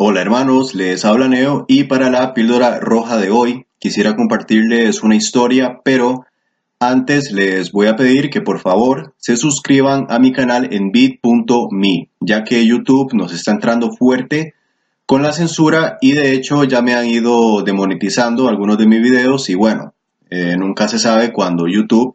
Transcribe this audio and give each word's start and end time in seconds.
Hola 0.00 0.20
hermanos, 0.20 0.76
les 0.76 1.04
habla 1.04 1.26
Neo 1.26 1.64
y 1.66 1.82
para 1.82 2.08
la 2.08 2.32
píldora 2.32 2.78
roja 2.78 3.16
de 3.16 3.30
hoy 3.30 3.66
quisiera 3.80 4.14
compartirles 4.14 5.02
una 5.02 5.16
historia, 5.16 5.80
pero 5.82 6.24
antes 6.78 7.32
les 7.32 7.72
voy 7.72 7.88
a 7.88 7.96
pedir 7.96 8.30
que 8.30 8.40
por 8.40 8.60
favor 8.60 9.16
se 9.16 9.36
suscriban 9.36 10.06
a 10.08 10.20
mi 10.20 10.30
canal 10.30 10.72
en 10.72 10.92
bit.me, 10.92 12.10
ya 12.20 12.44
que 12.44 12.64
YouTube 12.64 13.12
nos 13.14 13.32
está 13.34 13.50
entrando 13.50 13.90
fuerte 13.90 14.54
con 15.04 15.22
la 15.22 15.32
censura 15.32 15.98
y 16.00 16.12
de 16.12 16.32
hecho 16.32 16.62
ya 16.62 16.80
me 16.80 16.94
han 16.94 17.06
ido 17.08 17.62
demonetizando 17.62 18.46
algunos 18.46 18.78
de 18.78 18.86
mis 18.86 19.02
videos 19.02 19.50
y 19.50 19.56
bueno, 19.56 19.94
eh, 20.30 20.54
nunca 20.56 20.86
se 20.86 21.00
sabe 21.00 21.32
cuando 21.32 21.66
YouTube 21.66 22.14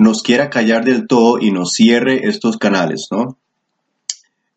nos 0.00 0.24
quiera 0.24 0.50
callar 0.50 0.84
del 0.84 1.06
todo 1.06 1.38
y 1.38 1.52
nos 1.52 1.74
cierre 1.74 2.26
estos 2.28 2.56
canales, 2.56 3.06
¿no? 3.12 3.38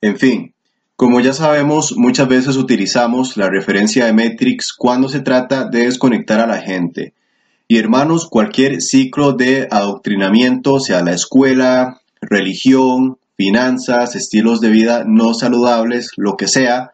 En 0.01 0.17
fin, 0.17 0.53
como 0.95 1.19
ya 1.19 1.33
sabemos, 1.33 1.95
muchas 1.97 2.27
veces 2.27 2.55
utilizamos 2.55 3.35
la 3.35 3.49
referencia 3.49 4.05
de 4.05 4.13
Matrix 4.13 4.73
cuando 4.73 5.09
se 5.09 5.21
trata 5.21 5.65
de 5.65 5.85
desconectar 5.85 6.39
a 6.39 6.47
la 6.47 6.61
gente. 6.61 7.13
Y 7.67 7.77
hermanos, 7.77 8.27
cualquier 8.29 8.81
ciclo 8.81 9.33
de 9.33 9.67
adoctrinamiento, 9.71 10.79
sea 10.79 11.01
la 11.01 11.13
escuela, 11.13 12.01
religión, 12.21 13.17
finanzas, 13.35 14.15
estilos 14.15 14.61
de 14.61 14.69
vida 14.69 15.03
no 15.07 15.33
saludables, 15.33 16.11
lo 16.15 16.37
que 16.37 16.47
sea, 16.47 16.91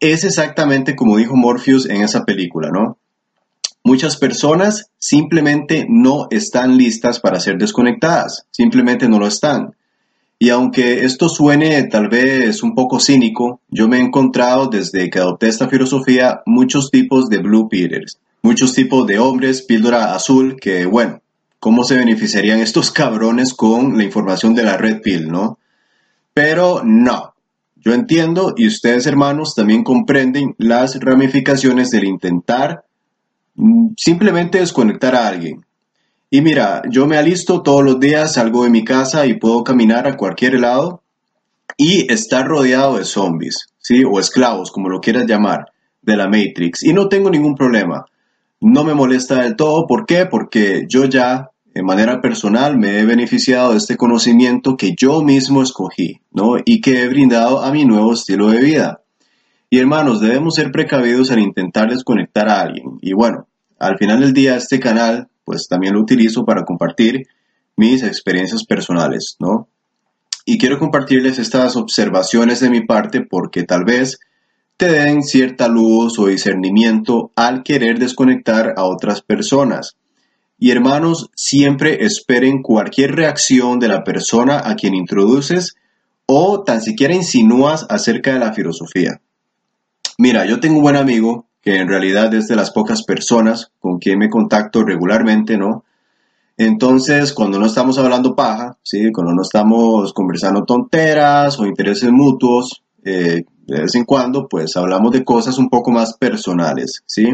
es 0.00 0.24
exactamente 0.24 0.96
como 0.96 1.16
dijo 1.16 1.36
Morpheus 1.36 1.88
en 1.88 2.02
esa 2.02 2.24
película, 2.24 2.70
¿no? 2.72 2.98
Muchas 3.84 4.16
personas 4.16 4.90
simplemente 4.98 5.86
no 5.88 6.26
están 6.30 6.76
listas 6.76 7.20
para 7.20 7.40
ser 7.40 7.56
desconectadas, 7.56 8.46
simplemente 8.50 9.08
no 9.08 9.18
lo 9.18 9.26
están. 9.26 9.76
Y 10.40 10.50
aunque 10.50 11.04
esto 11.04 11.28
suene 11.28 11.82
tal 11.84 12.08
vez 12.08 12.62
un 12.62 12.74
poco 12.74 13.00
cínico, 13.00 13.60
yo 13.70 13.88
me 13.88 13.96
he 13.98 14.00
encontrado 14.00 14.68
desde 14.68 15.10
que 15.10 15.18
adopté 15.18 15.48
esta 15.48 15.68
filosofía 15.68 16.42
muchos 16.46 16.90
tipos 16.92 17.28
de 17.28 17.38
blue 17.38 17.68
pillers, 17.68 18.20
muchos 18.42 18.72
tipos 18.72 19.06
de 19.08 19.18
hombres 19.18 19.62
píldora 19.62 20.14
azul 20.14 20.56
que, 20.60 20.86
bueno, 20.86 21.20
¿cómo 21.58 21.82
se 21.82 21.96
beneficiarían 21.96 22.60
estos 22.60 22.90
cabrones 22.92 23.52
con 23.52 23.98
la 23.98 24.04
información 24.04 24.54
de 24.54 24.62
la 24.62 24.76
red 24.76 25.00
pill, 25.02 25.28
no? 25.28 25.58
Pero 26.34 26.82
no, 26.84 27.34
yo 27.74 27.92
entiendo 27.92 28.54
y 28.56 28.68
ustedes 28.68 29.06
hermanos 29.06 29.56
también 29.56 29.82
comprenden 29.82 30.54
las 30.58 31.00
ramificaciones 31.00 31.90
del 31.90 32.04
intentar 32.04 32.84
mm, 33.56 33.88
simplemente 33.96 34.60
desconectar 34.60 35.16
a 35.16 35.26
alguien, 35.26 35.64
y 36.30 36.42
mira, 36.42 36.82
yo 36.90 37.06
me 37.06 37.16
alisto 37.16 37.62
todos 37.62 37.82
los 37.82 37.98
días, 37.98 38.34
salgo 38.34 38.64
de 38.64 38.70
mi 38.70 38.84
casa 38.84 39.26
y 39.26 39.34
puedo 39.34 39.64
caminar 39.64 40.06
a 40.06 40.16
cualquier 40.16 40.60
lado 40.60 41.02
y 41.76 42.12
estar 42.12 42.46
rodeado 42.46 42.98
de 42.98 43.04
zombies, 43.04 43.68
¿sí? 43.78 44.02
O 44.04 44.20
esclavos, 44.20 44.70
como 44.70 44.90
lo 44.90 45.00
quieras 45.00 45.26
llamar, 45.26 45.72
de 46.02 46.16
la 46.16 46.26
Matrix. 46.26 46.82
Y 46.84 46.92
no 46.92 47.08
tengo 47.08 47.30
ningún 47.30 47.54
problema. 47.54 48.04
No 48.60 48.84
me 48.84 48.92
molesta 48.92 49.42
del 49.42 49.56
todo. 49.56 49.86
¿Por 49.86 50.04
qué? 50.04 50.26
Porque 50.26 50.84
yo 50.86 51.06
ya, 51.06 51.50
de 51.72 51.82
manera 51.82 52.20
personal, 52.20 52.76
me 52.76 52.98
he 52.98 53.06
beneficiado 53.06 53.72
de 53.72 53.78
este 53.78 53.96
conocimiento 53.96 54.76
que 54.76 54.94
yo 54.94 55.22
mismo 55.22 55.62
escogí, 55.62 56.20
¿no? 56.30 56.56
Y 56.62 56.82
que 56.82 57.02
he 57.02 57.08
brindado 57.08 57.62
a 57.62 57.70
mi 57.70 57.86
nuevo 57.86 58.12
estilo 58.12 58.48
de 58.50 58.60
vida. 58.60 59.00
Y 59.70 59.78
hermanos, 59.78 60.20
debemos 60.20 60.56
ser 60.56 60.72
precavidos 60.72 61.30
al 61.30 61.38
intentar 61.38 61.88
desconectar 61.88 62.50
a 62.50 62.60
alguien. 62.60 62.98
Y 63.00 63.12
bueno, 63.12 63.46
al 63.78 63.96
final 63.96 64.20
del 64.20 64.32
día 64.32 64.56
este 64.56 64.80
canal 64.80 65.28
pues 65.48 65.66
también 65.66 65.94
lo 65.94 66.02
utilizo 66.02 66.44
para 66.44 66.66
compartir 66.66 67.26
mis 67.74 68.02
experiencias 68.02 68.66
personales, 68.66 69.36
¿no? 69.40 69.66
Y 70.44 70.58
quiero 70.58 70.78
compartirles 70.78 71.38
estas 71.38 71.74
observaciones 71.74 72.60
de 72.60 72.68
mi 72.68 72.82
parte 72.82 73.22
porque 73.22 73.62
tal 73.62 73.84
vez 73.84 74.20
te 74.76 74.92
den 74.92 75.22
cierta 75.22 75.66
luz 75.66 76.18
o 76.18 76.26
discernimiento 76.26 77.32
al 77.34 77.62
querer 77.62 77.98
desconectar 77.98 78.74
a 78.76 78.84
otras 78.84 79.22
personas. 79.22 79.96
Y 80.58 80.70
hermanos, 80.70 81.30
siempre 81.34 82.04
esperen 82.04 82.60
cualquier 82.60 83.12
reacción 83.12 83.78
de 83.78 83.88
la 83.88 84.04
persona 84.04 84.60
a 84.62 84.74
quien 84.74 84.94
introduces 84.94 85.76
o 86.26 86.62
tan 86.62 86.82
siquiera 86.82 87.14
insinúas 87.14 87.86
acerca 87.88 88.34
de 88.34 88.38
la 88.38 88.52
filosofía. 88.52 89.22
Mira, 90.18 90.44
yo 90.44 90.60
tengo 90.60 90.76
un 90.76 90.82
buen 90.82 90.96
amigo 90.96 91.47
que 91.60 91.76
en 91.76 91.88
realidad 91.88 92.32
es 92.34 92.48
de 92.48 92.56
las 92.56 92.70
pocas 92.70 93.02
personas 93.02 93.72
con 93.78 93.98
quien 93.98 94.18
me 94.18 94.30
contacto 94.30 94.84
regularmente, 94.84 95.56
¿no? 95.56 95.84
Entonces, 96.56 97.32
cuando 97.32 97.58
no 97.58 97.66
estamos 97.66 97.98
hablando 97.98 98.34
paja, 98.34 98.76
¿sí? 98.82 99.12
Cuando 99.12 99.32
no 99.32 99.42
estamos 99.42 100.12
conversando 100.12 100.64
tonteras 100.64 101.58
o 101.60 101.66
intereses 101.66 102.10
mutuos, 102.10 102.82
eh, 103.04 103.44
de 103.66 103.80
vez 103.82 103.94
en 103.94 104.04
cuando, 104.04 104.48
pues 104.48 104.76
hablamos 104.76 105.12
de 105.12 105.24
cosas 105.24 105.58
un 105.58 105.68
poco 105.68 105.92
más 105.92 106.16
personales, 106.16 107.02
¿sí? 107.06 107.28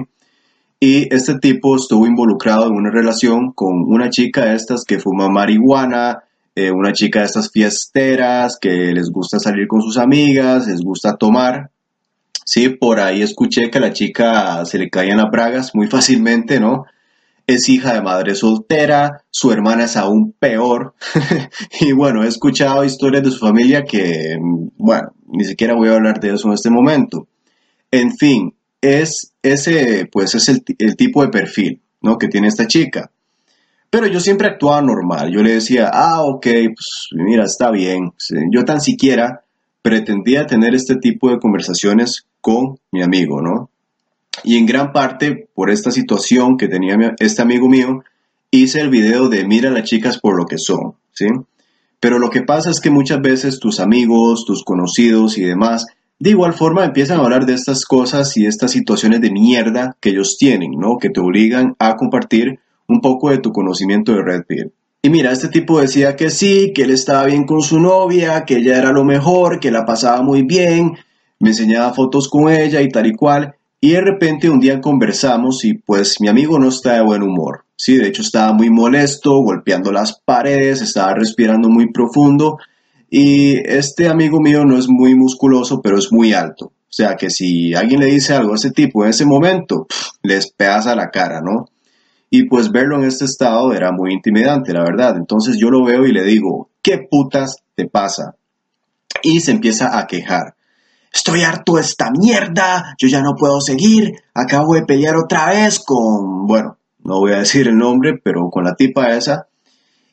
Y 0.78 1.14
este 1.14 1.38
tipo 1.38 1.76
estuvo 1.76 2.06
involucrado 2.06 2.66
en 2.66 2.74
una 2.74 2.90
relación 2.90 3.52
con 3.52 3.84
una 3.86 4.10
chica 4.10 4.44
de 4.44 4.56
estas 4.56 4.84
que 4.84 4.98
fuma 4.98 5.30
marihuana, 5.30 6.24
eh, 6.54 6.70
una 6.70 6.92
chica 6.92 7.20
de 7.20 7.26
estas 7.26 7.50
fiesteras, 7.50 8.58
que 8.60 8.92
les 8.92 9.10
gusta 9.10 9.38
salir 9.38 9.66
con 9.66 9.80
sus 9.80 9.96
amigas, 9.96 10.66
les 10.66 10.82
gusta 10.82 11.16
tomar, 11.16 11.70
Sí, 12.44 12.68
por 12.68 13.00
ahí 13.00 13.22
escuché 13.22 13.70
que 13.70 13.78
a 13.78 13.80
la 13.80 13.92
chica 13.92 14.64
se 14.66 14.78
le 14.78 14.90
caían 14.90 15.16
las 15.16 15.30
bragas 15.30 15.74
muy 15.74 15.86
fácilmente, 15.86 16.60
¿no? 16.60 16.84
Es 17.46 17.68
hija 17.68 17.94
de 17.94 18.02
madre 18.02 18.34
soltera, 18.34 19.22
su 19.30 19.50
hermana 19.50 19.84
es 19.84 19.96
aún 19.96 20.32
peor. 20.38 20.94
y 21.80 21.92
bueno, 21.92 22.22
he 22.22 22.28
escuchado 22.28 22.84
historias 22.84 23.22
de 23.22 23.30
su 23.30 23.38
familia 23.38 23.84
que, 23.84 24.36
bueno, 24.76 25.08
ni 25.26 25.44
siquiera 25.44 25.74
voy 25.74 25.88
a 25.88 25.94
hablar 25.94 26.20
de 26.20 26.34
eso 26.34 26.48
en 26.48 26.54
este 26.54 26.70
momento. 26.70 27.28
En 27.90 28.14
fin, 28.16 28.54
es 28.80 29.32
ese, 29.42 30.08
pues 30.10 30.34
es 30.34 30.48
el, 30.48 30.62
el 30.78 30.96
tipo 30.96 31.22
de 31.22 31.28
perfil, 31.28 31.80
¿no? 32.02 32.18
Que 32.18 32.28
tiene 32.28 32.48
esta 32.48 32.66
chica. 32.66 33.10
Pero 33.94 34.06
yo 34.08 34.20
siempre 34.20 34.48
actuaba 34.48 34.82
normal. 34.82 35.30
Yo 35.30 35.42
le 35.42 35.54
decía, 35.54 35.88
ah, 35.92 36.22
ok, 36.22 36.42
pues 36.42 37.08
mira, 37.12 37.44
está 37.44 37.70
bien. 37.70 38.12
Yo 38.50 38.64
tan 38.64 38.80
siquiera 38.80 39.44
pretendía 39.82 40.46
tener 40.46 40.74
este 40.74 40.96
tipo 40.96 41.30
de 41.30 41.38
conversaciones 41.38 42.26
con 42.44 42.78
mi 42.92 43.02
amigo, 43.02 43.40
¿no? 43.40 43.70
Y 44.42 44.58
en 44.58 44.66
gran 44.66 44.92
parte 44.92 45.48
por 45.54 45.70
esta 45.70 45.90
situación 45.90 46.58
que 46.58 46.68
tenía 46.68 46.94
este 47.18 47.40
amigo 47.40 47.70
mío, 47.70 48.04
hice 48.50 48.82
el 48.82 48.90
video 48.90 49.30
de 49.30 49.46
mira 49.46 49.70
a 49.70 49.72
las 49.72 49.84
chicas 49.84 50.20
por 50.20 50.36
lo 50.36 50.44
que 50.44 50.58
son, 50.58 50.92
¿sí? 51.12 51.24
Pero 52.00 52.18
lo 52.18 52.28
que 52.28 52.42
pasa 52.42 52.68
es 52.68 52.80
que 52.82 52.90
muchas 52.90 53.22
veces 53.22 53.58
tus 53.60 53.80
amigos, 53.80 54.44
tus 54.44 54.62
conocidos 54.62 55.38
y 55.38 55.42
demás, 55.42 55.86
de 56.18 56.30
igual 56.30 56.52
forma 56.52 56.84
empiezan 56.84 57.18
a 57.18 57.22
hablar 57.22 57.46
de 57.46 57.54
estas 57.54 57.86
cosas 57.86 58.36
y 58.36 58.44
estas 58.44 58.72
situaciones 58.72 59.22
de 59.22 59.30
mierda 59.30 59.96
que 59.98 60.10
ellos 60.10 60.36
tienen, 60.38 60.72
¿no? 60.72 60.98
Que 60.98 61.08
te 61.08 61.20
obligan 61.20 61.74
a 61.78 61.96
compartir 61.96 62.60
un 62.88 63.00
poco 63.00 63.30
de 63.30 63.38
tu 63.38 63.52
conocimiento 63.52 64.12
de 64.12 64.22
Red 64.22 64.42
Pill. 64.46 64.70
Y 65.00 65.08
mira, 65.08 65.32
este 65.32 65.48
tipo 65.48 65.80
decía 65.80 66.14
que 66.14 66.28
sí, 66.28 66.72
que 66.74 66.82
él 66.82 66.90
estaba 66.90 67.24
bien 67.24 67.44
con 67.44 67.62
su 67.62 67.80
novia, 67.80 68.44
que 68.44 68.56
ella 68.56 68.76
era 68.76 68.92
lo 68.92 69.04
mejor, 69.04 69.60
que 69.60 69.70
la 69.70 69.86
pasaba 69.86 70.20
muy 70.20 70.42
bien, 70.42 70.98
me 71.40 71.50
enseñaba 71.50 71.92
fotos 71.92 72.28
con 72.28 72.50
ella 72.50 72.80
y 72.80 72.88
tal 72.88 73.06
y 73.06 73.14
cual. 73.14 73.54
Y 73.80 73.92
de 73.92 74.00
repente 74.00 74.48
un 74.48 74.60
día 74.60 74.80
conversamos 74.80 75.64
y 75.64 75.74
pues 75.74 76.20
mi 76.20 76.28
amigo 76.28 76.58
no 76.58 76.68
está 76.68 76.94
de 76.94 77.02
buen 77.02 77.22
humor. 77.22 77.64
Sí, 77.76 77.96
de 77.96 78.08
hecho 78.08 78.22
estaba 78.22 78.52
muy 78.52 78.70
molesto, 78.70 79.40
golpeando 79.42 79.92
las 79.92 80.20
paredes, 80.24 80.80
estaba 80.80 81.14
respirando 81.14 81.68
muy 81.68 81.92
profundo. 81.92 82.58
Y 83.10 83.56
este 83.70 84.08
amigo 84.08 84.40
mío 84.40 84.64
no 84.64 84.78
es 84.78 84.88
muy 84.88 85.14
musculoso, 85.14 85.82
pero 85.82 85.98
es 85.98 86.10
muy 86.10 86.32
alto. 86.32 86.66
O 86.66 86.96
sea 86.96 87.16
que 87.16 87.28
si 87.28 87.74
alguien 87.74 88.00
le 88.00 88.06
dice 88.06 88.34
algo 88.34 88.52
a 88.52 88.56
ese 88.56 88.70
tipo 88.70 89.04
en 89.04 89.10
ese 89.10 89.26
momento, 89.26 89.86
les 90.22 90.50
pegas 90.52 90.86
a 90.86 90.94
la 90.94 91.10
cara, 91.10 91.40
¿no? 91.40 91.66
Y 92.30 92.44
pues 92.44 92.70
verlo 92.72 92.96
en 92.98 93.04
este 93.04 93.24
estado 93.24 93.72
era 93.72 93.92
muy 93.92 94.12
intimidante, 94.12 94.72
la 94.72 94.82
verdad. 94.82 95.16
Entonces 95.16 95.56
yo 95.58 95.70
lo 95.70 95.84
veo 95.84 96.06
y 96.06 96.12
le 96.12 96.22
digo, 96.22 96.70
¿qué 96.82 96.98
putas 96.98 97.58
te 97.74 97.86
pasa? 97.86 98.36
Y 99.22 99.40
se 99.40 99.50
empieza 99.50 99.98
a 99.98 100.06
quejar. 100.06 100.54
Estoy 101.14 101.42
harto 101.42 101.74
de 101.74 101.82
esta 101.82 102.10
mierda, 102.10 102.94
yo 102.98 103.06
ya 103.08 103.22
no 103.22 103.34
puedo 103.36 103.60
seguir, 103.60 104.14
acabo 104.34 104.74
de 104.74 104.84
pelear 104.84 105.16
otra 105.16 105.50
vez 105.50 105.78
con, 105.78 106.46
bueno, 106.46 106.76
no 107.04 107.20
voy 107.20 107.32
a 107.32 107.38
decir 107.38 107.68
el 107.68 107.76
nombre, 107.76 108.18
pero 108.22 108.50
con 108.50 108.64
la 108.64 108.74
tipa 108.74 109.10
esa. 109.10 109.46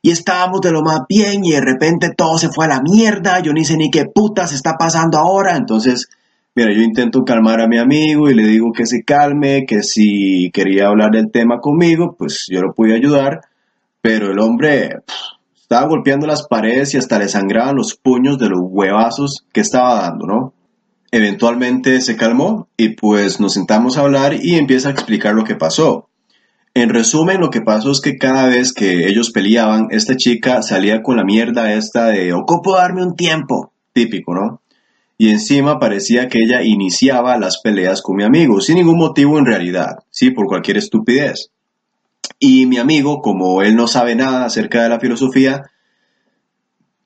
Y 0.04 0.12
estábamos 0.12 0.62
de 0.62 0.72
lo 0.72 0.82
más 0.82 1.02
bien 1.10 1.44
y 1.44 1.52
de 1.52 1.62
repente 1.62 2.14
todo 2.16 2.38
se 2.38 2.50
fue 2.50 2.66
a 2.66 2.70
la 2.70 2.82
mierda, 2.82 3.40
yo 3.40 3.54
ni 3.54 3.66
sé 3.66 3.78
ni 3.78 3.90
qué 3.90 4.06
putas 4.06 4.54
está 4.54 4.78
pasando 4.78 5.18
ahora. 5.18 5.56
Entonces 5.56 6.08
Mira, 6.54 6.74
yo 6.74 6.82
intento 6.82 7.24
calmar 7.24 7.62
a 7.62 7.68
mi 7.68 7.78
amigo 7.78 8.30
y 8.30 8.34
le 8.34 8.44
digo 8.44 8.74
que 8.74 8.86
se 8.86 9.04
calme, 9.04 9.66
que 9.66 9.84
si 9.84 10.52
quería 10.52 10.88
hablar 10.88 11.12
del 11.12 11.32
tema 11.32 11.60
conmigo, 11.62 12.16
pues 12.18 12.46
yo 12.50 12.60
lo 12.60 12.74
pude 12.74 12.94
ayudar, 12.94 13.40
pero 14.02 14.32
el 14.32 14.40
hombre 14.40 14.98
estaba 15.56 15.88
golpeando 15.88 16.28
las 16.28 16.46
paredes 16.46 16.94
y 16.94 16.98
hasta 16.98 17.20
le 17.20 17.30
sangraban 17.30 17.78
los 17.78 17.96
puños 17.96 18.38
de 18.38 18.50
los 18.50 18.60
huevazos 18.64 19.46
que 19.54 19.62
estaba 19.62 20.02
dando, 20.02 20.26
¿no? 20.28 20.54
Eventualmente 21.12 22.00
se 22.00 22.16
calmó 22.16 22.70
y 22.78 22.90
pues 22.90 23.42
nos 23.42 23.54
sentamos 23.54 23.98
a 23.98 24.02
hablar 24.02 24.34
y 24.42 24.56
empieza 24.56 24.88
a 24.88 24.92
explicar 24.94 25.34
lo 25.36 25.44
que 25.44 25.56
pasó. 25.56 26.08
En 26.74 26.88
resumen, 26.88 27.42
lo 27.42 27.50
que 27.50 27.60
pasó 27.60 27.92
es 27.92 28.00
que 28.00 28.18
cada 28.18 28.48
vez 28.48 28.72
que 28.72 29.10
ellos 29.10 29.32
peleaban, 29.32 29.88
esta 29.92 30.16
chica 30.16 30.62
salía 30.62 31.04
con 31.04 31.18
la 31.18 31.26
mierda 31.26 31.74
esta 31.74 32.08
de 32.08 32.32
ocupo 32.32 32.78
darme 32.78 33.04
un 33.04 33.18
tiempo, 33.18 33.74
típico, 33.92 34.34
¿no? 34.34 34.62
Y 35.18 35.30
encima 35.32 35.80
parecía 35.80 36.30
que 36.30 36.40
ella 36.40 36.64
iniciaba 36.64 37.38
las 37.38 37.60
peleas 37.62 38.02
con 38.02 38.16
mi 38.16 38.24
amigo, 38.24 38.62
sin 38.62 38.76
ningún 38.76 38.98
motivo 38.98 39.38
en 39.38 39.46
realidad, 39.46 39.98
sí, 40.10 40.32
por 40.32 40.48
cualquier 40.48 40.78
estupidez. 40.78 41.52
Y 42.40 42.68
mi 42.68 42.78
amigo, 42.78 43.22
como 43.22 43.62
él 43.62 43.76
no 43.76 43.88
sabe 43.88 44.16
nada 44.16 44.46
acerca 44.46 44.82
de 44.82 44.90
la 44.90 45.00
filosofía, 45.02 45.64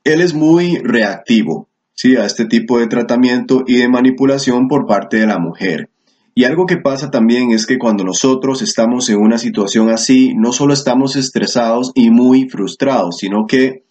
él 0.04 0.22
es 0.22 0.36
muy 0.36 0.78
reactivo 0.78 1.68
¿sí? 1.96 2.16
a 2.16 2.26
este 2.26 2.46
tipo 2.46 2.78
de 2.80 2.88
tratamiento 2.88 3.64
y 3.66 3.78
de 3.78 3.90
manipulación 3.90 4.68
por 4.68 4.86
parte 4.86 5.18
de 5.18 5.28
la 5.28 5.40
mujer. 5.40 5.90
Y 6.36 6.44
algo 6.44 6.66
que 6.66 6.78
pasa 6.78 7.10
también 7.10 7.52
es 7.52 7.66
que 7.66 7.80
cuando 7.80 8.04
nosotros 8.04 8.62
estamos 8.62 9.10
en 9.10 9.20
una 9.20 9.38
situación 9.38 9.90
así, 9.90 10.34
no 10.36 10.52
solo 10.52 10.74
estamos 10.74 11.16
estresados 11.16 11.92
y 11.96 12.10
muy 12.10 12.50
frustrados, 12.50 13.18
sino 13.20 13.48
que 13.48 13.86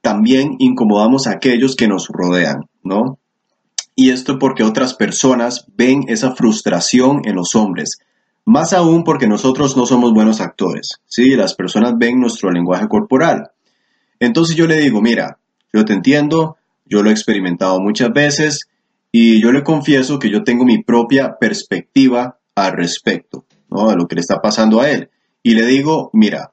también 0.00 0.56
incomodamos 0.58 1.26
a 1.26 1.30
aquellos 1.30 1.76
que 1.76 1.86
nos 1.86 2.08
rodean, 2.08 2.68
¿no? 2.82 3.18
Y 3.94 4.10
esto 4.10 4.40
porque 4.40 4.64
otras 4.64 4.94
personas 4.94 5.66
ven 5.76 6.02
esa 6.08 6.34
frustración 6.34 7.22
en 7.24 7.36
los 7.36 7.54
hombres, 7.54 8.00
más 8.44 8.72
aún 8.72 9.04
porque 9.04 9.28
nosotros 9.28 9.76
no 9.76 9.86
somos 9.86 10.12
buenos 10.12 10.40
actores, 10.40 11.00
¿sí? 11.06 11.36
Las 11.36 11.54
personas 11.54 11.94
ven 11.96 12.20
nuestro 12.20 12.50
lenguaje 12.50 12.88
corporal. 12.88 13.52
Entonces 14.18 14.56
yo 14.56 14.66
le 14.66 14.80
digo, 14.80 15.00
mira, 15.00 15.38
yo 15.72 15.84
te 15.84 15.92
entiendo, 15.92 16.56
yo 16.84 17.02
lo 17.02 17.10
he 17.10 17.12
experimentado 17.12 17.80
muchas 17.80 18.12
veces 18.12 18.68
y 19.10 19.40
yo 19.40 19.52
le 19.52 19.62
confieso 19.62 20.18
que 20.18 20.30
yo 20.30 20.42
tengo 20.44 20.64
mi 20.64 20.82
propia 20.82 21.36
perspectiva 21.38 22.38
al 22.54 22.72
respecto, 22.72 23.44
¿no? 23.70 23.88
De 23.88 23.96
lo 23.96 24.06
que 24.06 24.16
le 24.16 24.20
está 24.20 24.40
pasando 24.42 24.80
a 24.80 24.90
él. 24.90 25.10
Y 25.42 25.54
le 25.54 25.66
digo, 25.66 26.10
mira, 26.12 26.52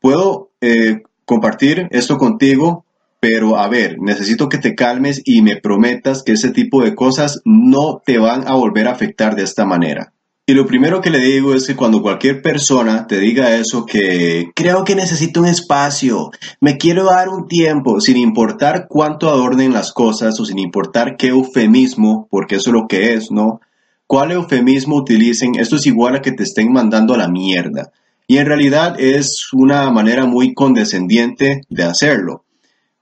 puedo 0.00 0.50
eh, 0.60 1.02
compartir 1.24 1.88
esto 1.90 2.18
contigo, 2.18 2.84
pero 3.20 3.58
a 3.58 3.68
ver, 3.68 3.98
necesito 4.00 4.48
que 4.48 4.58
te 4.58 4.74
calmes 4.74 5.22
y 5.24 5.42
me 5.42 5.56
prometas 5.56 6.22
que 6.22 6.32
ese 6.32 6.50
tipo 6.50 6.82
de 6.82 6.94
cosas 6.94 7.40
no 7.44 8.02
te 8.04 8.18
van 8.18 8.46
a 8.46 8.54
volver 8.54 8.86
a 8.86 8.92
afectar 8.92 9.34
de 9.34 9.44
esta 9.44 9.64
manera. 9.64 10.12
Y 10.46 10.52
lo 10.52 10.66
primero 10.66 11.00
que 11.00 11.08
le 11.08 11.20
digo 11.20 11.54
es 11.54 11.66
que 11.66 11.74
cuando 11.74 12.02
cualquier 12.02 12.42
persona 12.42 13.06
te 13.06 13.18
diga 13.18 13.56
eso, 13.56 13.86
que 13.86 14.50
creo 14.54 14.84
que 14.84 14.94
necesito 14.94 15.40
un 15.40 15.46
espacio, 15.46 16.32
me 16.60 16.76
quiero 16.76 17.04
dar 17.04 17.30
un 17.30 17.48
tiempo, 17.48 17.98
sin 17.98 18.18
importar 18.18 18.84
cuánto 18.86 19.30
adornen 19.30 19.72
las 19.72 19.90
cosas 19.94 20.38
o 20.38 20.44
sin 20.44 20.58
importar 20.58 21.16
qué 21.16 21.28
eufemismo, 21.28 22.28
porque 22.30 22.56
eso 22.56 22.68
es 22.68 22.74
lo 22.74 22.86
que 22.86 23.14
es, 23.14 23.30
¿no? 23.30 23.62
¿Cuál 24.06 24.32
eufemismo 24.32 24.96
utilicen? 24.96 25.54
Esto 25.54 25.76
es 25.76 25.86
igual 25.86 26.16
a 26.16 26.20
que 26.20 26.32
te 26.32 26.42
estén 26.42 26.70
mandando 26.70 27.14
a 27.14 27.18
la 27.18 27.28
mierda. 27.28 27.90
Y 28.26 28.36
en 28.36 28.44
realidad 28.44 29.00
es 29.00 29.48
una 29.54 29.90
manera 29.90 30.26
muy 30.26 30.52
condescendiente 30.52 31.62
de 31.70 31.84
hacerlo. 31.84 32.44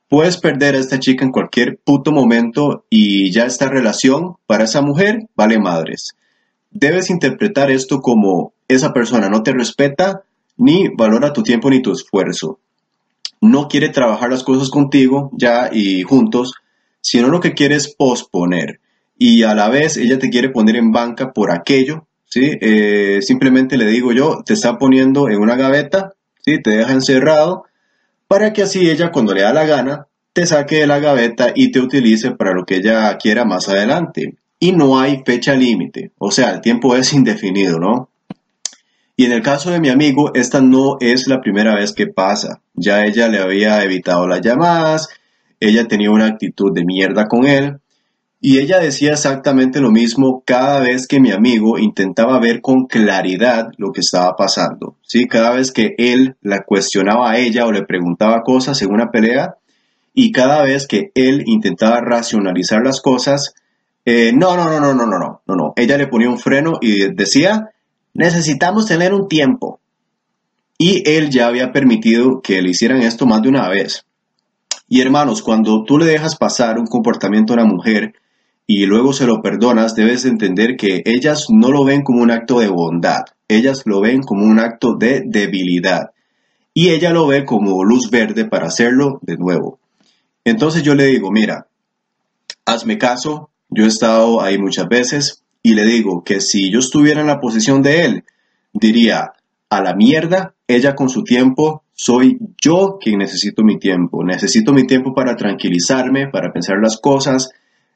Puedes 0.06 0.37
perder 0.37 0.77
a 0.77 0.79
esta 0.79 1.00
chica 1.00 1.25
en 1.25 1.33
cualquier 1.33 1.81
puto 1.85 2.12
momento 2.12 2.85
y 2.88 3.33
ya 3.33 3.47
esta 3.47 3.69
relación 3.69 4.37
para 4.47 4.62
esa 4.62 4.81
mujer 4.81 5.27
vale 5.35 5.59
madres 5.59 6.15
debes 6.73 7.11
interpretar 7.11 7.71
esto 7.71 8.01
como 8.01 8.53
esa 8.69 8.93
persona 8.93 9.29
no 9.29 9.43
te 9.43 9.53
respeta 9.53 10.23
ni 10.57 10.89
valora 10.89 11.33
tu 11.33 11.43
tiempo 11.43 11.71
ni 11.71 11.83
tu 11.83 11.93
esfuerzo. 11.93 12.59
No 13.41 13.69
quiere 13.69 13.89
trabajar 13.89 14.31
las 14.31 14.45
cosas 14.45 14.71
contigo 14.71 15.31
ya 15.33 15.71
y 15.73 16.03
juntos, 16.03 16.55
sino 17.01 17.29
lo 17.29 17.41
que 17.41 17.55
quiere 17.55 17.77
es 17.77 17.95
posponer. 17.95 18.81
Y 19.19 19.43
a 19.43 19.55
la 19.55 19.69
vez 19.69 19.97
ella 19.97 20.19
te 20.19 20.31
quiere 20.31 20.51
poner 20.51 20.77
en 20.77 20.93
banca 20.93 21.33
por 21.33 21.51
aquello, 21.51 22.07
¿sí? 22.27 22.59
Eh, 22.61 23.19
simplemente 23.23 23.77
le 23.77 23.87
digo 23.87 24.13
yo, 24.13 24.43
te 24.45 24.55
está 24.55 24.79
poniendo 24.79 25.29
en 25.29 25.41
una 25.41 25.57
gaveta, 25.57 26.13
¿sí? 26.41 26.61
Te 26.63 26.71
deja 26.71 26.93
encerrado 26.93 27.65
para 28.29 28.53
que 28.53 28.63
así 28.63 28.89
ella 28.89 29.11
cuando 29.11 29.35
le 29.35 29.43
da 29.43 29.53
la 29.53 29.67
gana 29.67 30.07
te 30.33 30.47
saque 30.47 30.77
de 30.77 30.87
la 30.87 30.99
gaveta 30.99 31.53
y 31.55 31.71
te 31.71 31.81
utilice 31.81 32.31
para 32.31 32.55
lo 32.55 32.65
que 32.65 32.77
ella 32.77 33.17
quiera 33.19 33.45
más 33.45 33.69
adelante 33.69 34.37
y 34.62 34.70
no 34.70 35.00
hay 35.00 35.25
fecha 35.26 35.56
límite, 35.56 36.12
o 36.19 36.31
sea, 36.31 36.53
el 36.53 36.61
tiempo 36.61 36.94
es 36.94 37.12
indefinido, 37.12 37.81
¿no? 37.81 38.11
Y 39.17 39.25
en 39.25 39.32
el 39.32 39.43
caso 39.43 39.73
de 39.73 39.81
mi 39.81 39.88
amigo, 39.88 40.31
esta 40.35 40.61
no 40.61 40.99
es 41.00 41.26
la 41.26 41.41
primera 41.41 41.75
vez 41.75 41.93
que 41.93 42.06
pasa. 42.06 42.61
Ya 42.73 43.05
ella 43.05 43.26
le 43.26 43.41
había 43.41 43.82
evitado 43.82 44.29
las 44.29 44.41
llamadas, 44.41 45.09
ella 45.59 45.88
tenía 45.88 46.12
una 46.12 46.26
actitud 46.26 46.73
de 46.73 46.85
mierda 46.85 47.26
con 47.26 47.44
él, 47.44 47.81
y 48.41 48.61
ella 48.61 48.79
decía 48.79 49.14
exactamente 49.14 49.81
lo 49.81 49.91
mismo 49.91 50.44
cada 50.47 50.79
vez 50.79 51.09
que 51.09 51.19
mi 51.19 51.32
amigo 51.32 51.76
intentaba 51.76 52.38
ver 52.38 52.61
con 52.61 52.87
claridad 52.87 53.73
lo 53.79 53.91
que 53.91 54.03
estaba 54.03 54.37
pasando. 54.37 54.97
¿sí? 55.03 55.26
Cada 55.26 55.50
vez 55.50 55.73
que 55.73 55.97
él 55.99 56.37
la 56.41 56.62
cuestionaba 56.62 57.32
a 57.32 57.38
ella 57.38 57.67
o 57.67 57.73
le 57.73 57.82
preguntaba 57.82 58.43
cosas 58.44 58.81
en 58.82 58.93
una 58.93 59.11
pelea, 59.11 59.56
y 60.14 60.31
cada 60.31 60.62
vez 60.62 60.87
que 60.87 61.11
él 61.17 61.43
intentaba 61.47 62.00
racionalizar 62.00 62.85
las 62.85 63.00
cosas, 63.00 63.56
eh, 64.04 64.32
no, 64.34 64.56
no, 64.56 64.64
no, 64.64 64.81
no, 64.81 64.94
no, 64.94 65.06
no, 65.06 65.19
no, 65.19 65.43
no, 65.46 65.54
no. 65.56 65.72
Ella 65.76 65.96
le 65.96 66.08
ponía 66.08 66.28
un 66.28 66.38
freno 66.38 66.78
y 66.81 67.14
decía, 67.14 67.70
necesitamos 68.14 68.87
tener 68.87 69.14
un 69.14 69.28
tiempo. 69.28 69.81
Y 70.76 71.08
él 71.08 71.31
ya 71.31 71.46
había 71.46 71.72
permitido 71.72 72.40
que 72.43 72.60
le 72.60 72.70
hicieran 72.70 73.02
esto 73.02 73.26
más 73.26 73.43
de 73.43 73.49
una 73.49 73.69
vez. 73.69 74.04
Y 74.88 75.00
hermanos, 75.00 75.43
cuando 75.43 75.84
tú 75.84 75.99
le 75.99 76.06
dejas 76.06 76.37
pasar 76.37 76.78
un 76.78 76.87
comportamiento 76.87 77.52
a 77.52 77.56
una 77.56 77.64
mujer 77.64 78.14
y 78.66 78.84
luego 78.87 79.12
se 79.12 79.26
lo 79.26 79.40
perdonas, 79.40 79.94
debes 79.94 80.25
entender 80.25 80.76
que 80.76 81.02
ellas 81.04 81.46
no 81.50 81.70
lo 81.70 81.84
ven 81.84 82.02
como 82.02 82.22
un 82.22 82.31
acto 82.31 82.58
de 82.58 82.69
bondad, 82.69 83.22
ellas 83.49 83.82
lo 83.84 84.00
ven 84.00 84.22
como 84.22 84.44
un 84.44 84.58
acto 84.58 84.96
de 84.99 85.22
debilidad. 85.25 86.10
Y 86.75 86.88
ella 86.88 87.10
lo 87.12 87.26
ve 87.26 87.44
como 87.44 87.84
luz 87.84 88.10
verde 88.10 88.46
para 88.46 88.66
hacerlo 88.66 89.19
de 89.22 89.37
nuevo. 89.37 89.78
Entonces 90.44 90.82
yo 90.82 90.94
le 90.94 91.06
digo, 91.06 91.31
mira, 91.31 91.69
hazme 92.64 92.99
caso, 92.99 93.51
yo 93.75 93.85
he 93.85 93.89
estado 93.89 94.41
ahí 94.43 94.59
muchas 94.59 94.89
veces 94.89 95.45
y 95.63 95.75
le 95.75 95.85
digo 95.85 96.23
que 96.25 96.41
si 96.41 96.71
yo 96.71 96.79
estuviera 96.79 97.21
en 97.21 97.26
la 97.26 97.41
posición 97.41 97.83
de 97.83 98.05
él, 98.05 98.25
diría, 98.73 99.33
a 99.71 99.83
la 99.83 99.95
mierda, 99.95 100.55
ella 100.67 100.95
con 100.95 101.09
su 101.09 101.25
tiempo, 101.25 101.83
soy 101.95 102.38
yo 102.62 102.99
quien 103.00 103.19
necesito 103.19 103.62
mi 103.62 103.79
tiempo. 103.79 104.25
Necesito 104.25 104.73
mi 104.73 104.87
tiempo 104.87 105.14
para 105.14 105.37
tranquilizarme, 105.37 106.29
para 106.29 106.52
pensar 106.52 106.76
las 106.83 106.99
cosas, 106.99 107.50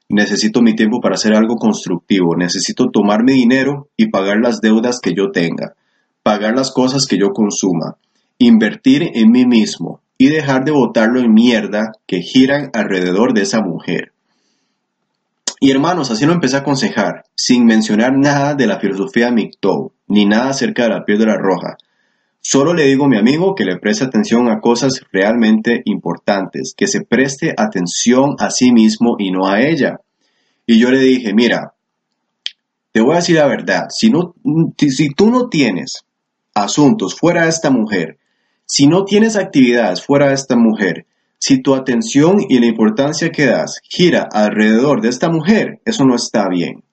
necesito 0.09 0.61
mi 0.61 0.75
tiempo 0.75 0.99
para 1.01 1.15
hacer 1.15 1.35
algo 1.35 1.55
constructivo, 1.57 2.35
necesito 2.35 2.89
tomar 2.89 3.23
mi 3.23 3.33
dinero 3.33 3.89
y 3.97 4.09
pagar 4.09 4.37
las 4.41 4.61
deudas 4.61 4.99
que 5.01 5.13
yo 5.13 5.31
tenga, 5.31 5.75
pagar 6.23 6.55
las 6.55 6.71
cosas 6.71 7.05
que 7.05 7.17
yo 7.17 7.29
consuma, 7.29 7.97
invertir 8.37 9.11
en 9.13 9.31
mí 9.31 9.45
mismo 9.45 10.01
y 10.17 10.29
dejar 10.29 10.63
de 10.65 10.71
botarlo 10.71 11.19
en 11.19 11.33
mierda 11.33 11.91
que 12.07 12.21
giran 12.21 12.71
alrededor 12.73 13.33
de 13.33 13.41
esa 13.41 13.61
mujer. 13.61 14.13
Y 15.59 15.71
hermanos, 15.71 16.11
así 16.11 16.25
lo 16.25 16.33
empecé 16.33 16.57
a 16.57 16.59
aconsejar, 16.59 17.23
sin 17.35 17.65
mencionar 17.65 18.15
nada 18.15 18.53
de 18.53 18.67
la 18.67 18.79
filosofía 18.79 19.31
MGTOW, 19.31 19.91
ni 20.07 20.25
nada 20.25 20.49
acerca 20.49 20.83
de 20.83 20.89
la 20.89 21.05
piedra 21.05 21.35
roja. 21.37 21.77
Solo 22.39 22.73
le 22.73 22.83
digo 22.83 23.05
a 23.05 23.09
mi 23.09 23.17
amigo 23.17 23.55
que 23.55 23.65
le 23.65 23.77
preste 23.77 24.05
atención 24.05 24.49
a 24.49 24.61
cosas 24.61 25.01
realmente 25.11 25.81
importantes, 25.85 26.73
que 26.77 26.87
se 26.87 27.01
preste 27.01 27.53
atención 27.57 28.35
a 28.39 28.51
sí 28.51 28.71
mismo 28.71 29.15
y 29.17 29.31
no 29.31 29.47
a 29.47 29.61
ella. 29.61 29.99
Y 30.65 30.79
yo 30.79 30.91
le 30.91 30.99
dije, 30.99 31.33
mira, 31.33 31.73
te 32.91 33.01
voy 33.01 33.13
a 33.13 33.17
decir 33.17 33.37
la 33.37 33.47
verdad, 33.47 33.87
si, 33.89 34.09
no, 34.09 34.35
si 34.77 35.09
tú 35.09 35.29
no 35.31 35.49
tienes 35.49 36.05
asuntos 36.53 37.15
fuera 37.15 37.43
de 37.43 37.49
esta 37.49 37.69
mujer, 37.69 38.17
si 38.65 38.87
no 38.87 39.05
tienes 39.05 39.35
actividades 39.35 40.03
fuera 40.03 40.27
de 40.27 40.35
esta 40.35 40.55
mujer, 40.55 41.05
si 41.39 41.61
tu 41.61 41.75
atención 41.75 42.37
y 42.47 42.59
la 42.59 42.65
importancia 42.65 43.29
que 43.29 43.45
das 43.45 43.79
gira 43.83 44.27
alrededor 44.31 45.01
de 45.01 45.09
esta 45.09 45.29
mujer, 45.29 45.79
eso 45.85 46.05
no 46.05 46.15
está 46.15 46.47
bien. 46.49 46.83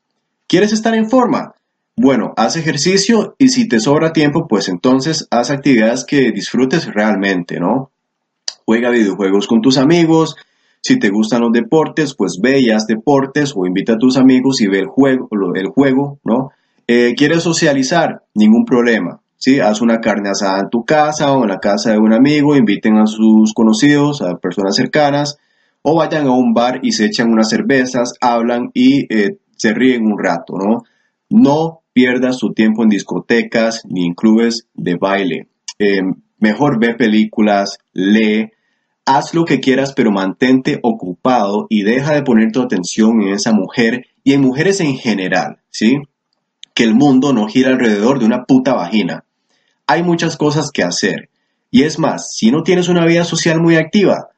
¿Quieres 0.46 0.72
estar 0.72 0.94
en 0.94 1.08
forma? 1.08 1.54
Bueno, 1.96 2.34
haz 2.36 2.56
ejercicio 2.56 3.36
y 3.38 3.48
si 3.48 3.68
te 3.68 3.80
sobra 3.80 4.12
tiempo, 4.12 4.46
pues 4.48 4.68
entonces 4.68 5.26
haz 5.30 5.50
actividades 5.50 6.04
que 6.04 6.32
disfrutes 6.32 6.92
realmente, 6.92 7.60
¿no? 7.60 7.90
Juega 8.66 8.90
videojuegos 8.90 9.46
con 9.46 9.60
tus 9.60 9.78
amigos. 9.78 10.36
Si 10.80 10.98
te 10.98 11.08
gustan 11.08 11.42
los 11.42 11.52
deportes, 11.52 12.14
pues 12.14 12.38
ve 12.42 12.60
y 12.60 12.70
haz 12.70 12.86
deportes 12.86 13.52
o 13.56 13.66
invita 13.66 13.94
a 13.94 13.98
tus 13.98 14.16
amigos 14.16 14.60
y 14.60 14.66
ve 14.66 14.80
el 14.80 14.86
juego, 14.86 15.28
el 15.54 15.68
juego 15.68 16.18
¿no? 16.24 16.50
Eh, 16.86 17.14
¿Quieres 17.16 17.42
socializar? 17.42 18.24
Ningún 18.34 18.64
problema. 18.64 19.20
Haz 19.62 19.82
una 19.82 20.00
carne 20.00 20.30
asada 20.30 20.60
en 20.60 20.70
tu 20.70 20.84
casa 20.84 21.32
o 21.32 21.42
en 21.42 21.50
la 21.50 21.58
casa 21.58 21.92
de 21.92 21.98
un 21.98 22.12
amigo, 22.12 22.56
inviten 22.56 22.96
a 22.96 23.06
sus 23.06 23.52
conocidos, 23.52 24.22
a 24.22 24.38
personas 24.38 24.74
cercanas, 24.74 25.38
o 25.82 25.96
vayan 25.96 26.26
a 26.26 26.32
un 26.32 26.54
bar 26.54 26.80
y 26.82 26.92
se 26.92 27.04
echan 27.04 27.30
unas 27.30 27.50
cervezas, 27.50 28.14
hablan 28.20 28.70
y 28.72 29.12
eh, 29.14 29.36
se 29.56 29.74
ríen 29.74 30.06
un 30.06 30.18
rato, 30.18 30.54
¿no? 30.56 30.82
No 31.28 31.82
pierdas 31.92 32.38
tu 32.38 32.52
tiempo 32.52 32.82
en 32.82 32.88
discotecas 32.88 33.82
ni 33.88 34.06
en 34.06 34.14
clubes 34.14 34.66
de 34.74 34.96
baile. 34.96 35.48
Eh, 35.78 36.00
mejor 36.38 36.80
ve 36.80 36.94
películas, 36.94 37.78
lee, 37.92 38.50
haz 39.04 39.34
lo 39.34 39.44
que 39.44 39.60
quieras, 39.60 39.92
pero 39.94 40.10
mantente 40.10 40.80
ocupado 40.82 41.66
y 41.68 41.82
deja 41.82 42.14
de 42.14 42.22
poner 42.22 42.50
tu 42.50 42.62
atención 42.62 43.20
en 43.22 43.34
esa 43.34 43.52
mujer 43.52 44.06
y 44.22 44.32
en 44.32 44.40
mujeres 44.40 44.80
en 44.80 44.96
general, 44.96 45.58
¿sí? 45.70 45.98
Que 46.74 46.84
el 46.84 46.94
mundo 46.94 47.32
no 47.32 47.46
gira 47.46 47.70
alrededor 47.70 48.18
de 48.18 48.26
una 48.26 48.44
puta 48.44 48.74
vagina. 48.74 49.24
Hay 49.86 50.02
muchas 50.02 50.36
cosas 50.36 50.70
que 50.70 50.82
hacer. 50.82 51.28
Y 51.70 51.82
es 51.82 51.98
más, 51.98 52.30
si 52.32 52.50
no 52.50 52.62
tienes 52.62 52.88
una 52.88 53.04
vida 53.04 53.24
social 53.24 53.60
muy 53.60 53.76
activa, 53.76 54.28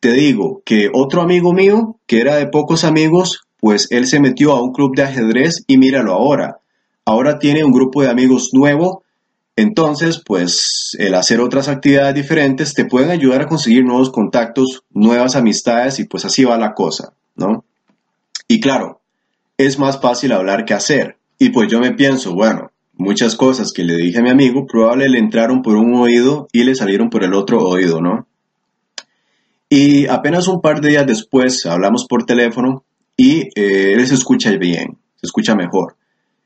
te 0.00 0.12
digo 0.12 0.60
que 0.64 0.90
otro 0.92 1.22
amigo 1.22 1.52
mío, 1.54 1.96
que 2.06 2.20
era 2.20 2.36
de 2.36 2.46
pocos 2.46 2.84
amigos, 2.84 3.40
pues 3.58 3.88
él 3.90 4.06
se 4.06 4.20
metió 4.20 4.52
a 4.52 4.62
un 4.62 4.72
club 4.72 4.94
de 4.94 5.02
ajedrez 5.02 5.64
y 5.66 5.78
míralo 5.78 6.12
ahora. 6.12 6.58
Ahora 7.06 7.38
tiene 7.38 7.64
un 7.64 7.72
grupo 7.72 8.02
de 8.02 8.10
amigos 8.10 8.50
nuevo. 8.52 9.02
Entonces, 9.56 10.20
pues 10.22 10.94
el 10.98 11.14
hacer 11.14 11.40
otras 11.40 11.68
actividades 11.68 12.14
diferentes 12.14 12.74
te 12.74 12.84
pueden 12.84 13.10
ayudar 13.10 13.40
a 13.40 13.46
conseguir 13.46 13.84
nuevos 13.84 14.10
contactos, 14.10 14.82
nuevas 14.90 15.36
amistades 15.36 15.98
y 15.98 16.04
pues 16.04 16.26
así 16.26 16.44
va 16.44 16.58
la 16.58 16.74
cosa, 16.74 17.14
¿no? 17.36 17.64
Y 18.46 18.60
claro, 18.60 19.00
es 19.56 19.78
más 19.78 20.00
fácil 20.00 20.32
hablar 20.32 20.66
que 20.66 20.74
hacer. 20.74 21.16
Y 21.38 21.48
pues 21.48 21.70
yo 21.70 21.80
me 21.80 21.92
pienso, 21.92 22.34
bueno, 22.34 22.72
muchas 22.96 23.36
cosas 23.36 23.72
que 23.72 23.84
le 23.84 23.96
dije 23.96 24.18
a 24.18 24.22
mi 24.22 24.30
amigo, 24.30 24.66
probablemente 24.66 25.12
le 25.12 25.24
entraron 25.24 25.62
por 25.62 25.76
un 25.76 25.94
oído 25.94 26.48
y 26.52 26.64
le 26.64 26.74
salieron 26.74 27.10
por 27.10 27.24
el 27.24 27.34
otro 27.34 27.58
oído, 27.58 28.00
¿no? 28.00 28.26
Y 29.68 30.06
apenas 30.06 30.46
un 30.46 30.60
par 30.60 30.80
de 30.80 30.90
días 30.90 31.06
después 31.06 31.66
hablamos 31.66 32.06
por 32.06 32.24
teléfono 32.24 32.84
y 33.16 33.48
eh, 33.54 33.94
él 33.94 34.06
se 34.06 34.14
escucha 34.14 34.50
bien, 34.52 34.98
se 35.16 35.26
escucha 35.26 35.54
mejor. 35.54 35.96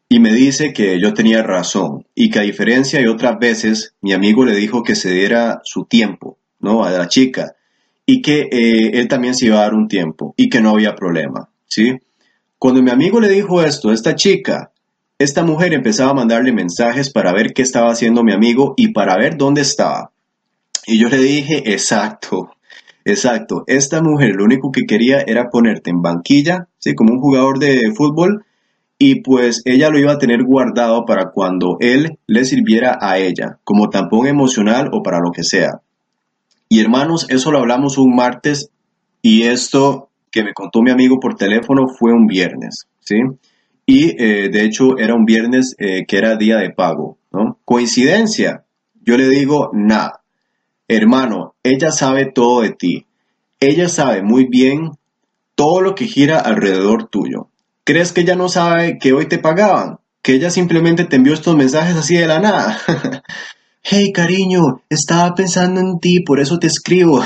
Y 0.08 0.20
me 0.20 0.32
dice 0.32 0.72
que 0.72 0.98
yo 1.00 1.12
tenía 1.12 1.42
razón 1.42 2.06
y 2.14 2.30
que 2.30 2.38
a 2.38 2.42
diferencia 2.42 3.00
de 3.00 3.08
otras 3.08 3.38
veces, 3.38 3.94
mi 4.00 4.14
amigo 4.14 4.44
le 4.44 4.54
dijo 4.54 4.82
que 4.82 4.94
se 4.94 5.10
diera 5.10 5.60
su 5.64 5.84
tiempo, 5.84 6.38
¿no? 6.60 6.84
A 6.84 6.90
la 6.90 7.08
chica 7.08 7.54
y 8.10 8.22
que 8.22 8.48
eh, 8.50 8.90
él 8.94 9.06
también 9.06 9.34
se 9.34 9.46
iba 9.46 9.58
a 9.58 9.64
dar 9.64 9.74
un 9.74 9.86
tiempo 9.86 10.32
y 10.34 10.48
que 10.48 10.62
no 10.62 10.70
había 10.70 10.94
problema, 10.94 11.50
¿sí? 11.66 11.98
Cuando 12.58 12.82
mi 12.82 12.90
amigo 12.90 13.20
le 13.20 13.28
dijo 13.28 13.62
esto, 13.62 13.92
esta 13.92 14.14
chica, 14.14 14.72
esta 15.18 15.44
mujer 15.44 15.74
empezaba 15.74 16.12
a 16.12 16.14
mandarle 16.14 16.52
mensajes 16.52 17.10
para 17.10 17.32
ver 17.32 17.52
qué 17.52 17.62
estaba 17.62 17.90
haciendo 17.90 18.22
mi 18.22 18.32
amigo 18.32 18.74
y 18.76 18.92
para 18.92 19.16
ver 19.16 19.36
dónde 19.36 19.62
estaba. 19.62 20.12
Y 20.86 20.98
yo 20.98 21.08
le 21.08 21.18
dije, 21.18 21.72
exacto, 21.72 22.50
exacto, 23.04 23.64
esta 23.66 24.00
mujer 24.00 24.36
lo 24.36 24.44
único 24.44 24.70
que 24.70 24.86
quería 24.86 25.20
era 25.20 25.50
ponerte 25.50 25.90
en 25.90 26.02
banquilla, 26.02 26.68
¿sí? 26.78 26.94
como 26.94 27.12
un 27.12 27.20
jugador 27.20 27.58
de 27.58 27.92
fútbol, 27.94 28.44
y 28.96 29.20
pues 29.22 29.62
ella 29.64 29.90
lo 29.90 29.98
iba 29.98 30.12
a 30.12 30.18
tener 30.18 30.42
guardado 30.44 31.04
para 31.04 31.30
cuando 31.30 31.76
él 31.80 32.18
le 32.26 32.44
sirviera 32.44 32.98
a 33.00 33.18
ella, 33.18 33.58
como 33.64 33.90
tampón 33.90 34.26
emocional 34.26 34.90
o 34.92 35.02
para 35.02 35.18
lo 35.18 35.30
que 35.30 35.44
sea. 35.44 35.80
Y 36.68 36.80
hermanos, 36.80 37.26
eso 37.28 37.50
lo 37.50 37.58
hablamos 37.58 37.98
un 37.98 38.14
martes 38.14 38.70
y 39.22 39.44
esto 39.44 40.10
que 40.30 40.44
me 40.44 40.52
contó 40.52 40.82
mi 40.82 40.90
amigo 40.90 41.18
por 41.20 41.34
teléfono 41.34 41.88
fue 41.88 42.12
un 42.12 42.26
viernes, 42.26 42.86
¿sí? 43.00 43.16
Y 43.90 44.22
eh, 44.22 44.50
de 44.50 44.64
hecho 44.64 44.98
era 44.98 45.14
un 45.14 45.24
viernes 45.24 45.74
eh, 45.78 46.04
que 46.06 46.18
era 46.18 46.36
día 46.36 46.58
de 46.58 46.68
pago. 46.68 47.16
Coincidencia, 47.64 48.66
yo 49.00 49.16
le 49.16 49.30
digo, 49.30 49.70
nada, 49.72 50.20
hermano, 50.88 51.54
ella 51.62 51.90
sabe 51.90 52.26
todo 52.26 52.60
de 52.60 52.72
ti, 52.72 53.06
ella 53.60 53.88
sabe 53.88 54.22
muy 54.22 54.46
bien 54.46 54.90
todo 55.54 55.80
lo 55.80 55.94
que 55.94 56.06
gira 56.06 56.38
alrededor 56.38 57.08
tuyo. 57.08 57.48
¿Crees 57.84 58.12
que 58.12 58.20
ella 58.20 58.36
no 58.36 58.50
sabe 58.50 58.98
que 58.98 59.14
hoy 59.14 59.24
te 59.24 59.38
pagaban? 59.38 60.00
Que 60.20 60.34
ella 60.34 60.50
simplemente 60.50 61.04
te 61.04 61.16
envió 61.16 61.32
estos 61.32 61.56
mensajes 61.56 61.96
así 61.96 62.14
de 62.14 62.26
la 62.26 62.40
nada. 62.40 62.78
hey 63.82 64.12
cariño, 64.12 64.82
estaba 64.90 65.34
pensando 65.34 65.80
en 65.80 65.98
ti, 65.98 66.20
por 66.20 66.40
eso 66.40 66.58
te 66.58 66.66
escribo. 66.66 67.24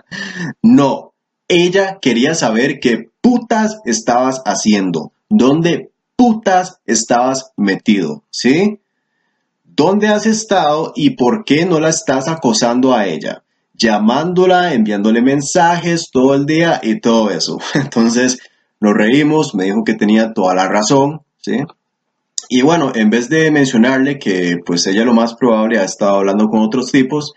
no, 0.62 1.14
ella 1.48 1.98
quería 1.98 2.34
saber 2.34 2.78
qué 2.78 3.10
putas 3.22 3.80
estabas 3.86 4.42
haciendo, 4.44 5.12
dónde 5.30 5.93
putas 6.16 6.80
estabas 6.86 7.52
metido, 7.56 8.24
¿sí? 8.30 8.80
¿Dónde 9.64 10.08
has 10.08 10.26
estado 10.26 10.92
y 10.94 11.10
por 11.10 11.44
qué 11.44 11.66
no 11.66 11.80
la 11.80 11.88
estás 11.88 12.28
acosando 12.28 12.94
a 12.94 13.06
ella? 13.06 13.42
Llamándola, 13.74 14.74
enviándole 14.74 15.20
mensajes 15.20 16.10
todo 16.12 16.34
el 16.34 16.46
día 16.46 16.80
y 16.82 17.00
todo 17.00 17.30
eso. 17.30 17.58
Entonces 17.74 18.38
nos 18.80 18.94
reímos, 18.94 19.54
me 19.54 19.64
dijo 19.64 19.82
que 19.84 19.94
tenía 19.94 20.32
toda 20.32 20.54
la 20.54 20.68
razón, 20.68 21.22
¿sí? 21.40 21.58
Y 22.48 22.62
bueno, 22.62 22.92
en 22.94 23.10
vez 23.10 23.28
de 23.28 23.50
mencionarle 23.50 24.18
que 24.18 24.58
pues 24.64 24.86
ella 24.86 25.04
lo 25.04 25.14
más 25.14 25.34
probable 25.34 25.78
ha 25.78 25.84
estado 25.84 26.16
hablando 26.16 26.48
con 26.48 26.60
otros 26.60 26.92
tipos, 26.92 27.32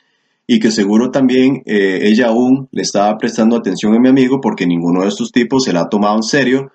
y 0.48 0.60
que 0.60 0.72
seguro 0.72 1.12
también 1.12 1.62
eh, 1.66 2.00
ella 2.04 2.28
aún 2.28 2.70
le 2.72 2.82
estaba 2.82 3.18
prestando 3.18 3.58
atención 3.58 3.94
a 3.94 4.00
mi 4.00 4.08
amigo 4.08 4.40
porque 4.40 4.66
ninguno 4.66 5.02
de 5.02 5.10
estos 5.10 5.34
tipos 5.34 5.66
se 5.66 5.74
la 5.74 5.82
ha 5.82 5.90
tomado 5.90 6.16
en 6.16 6.24
serio, 6.24 6.72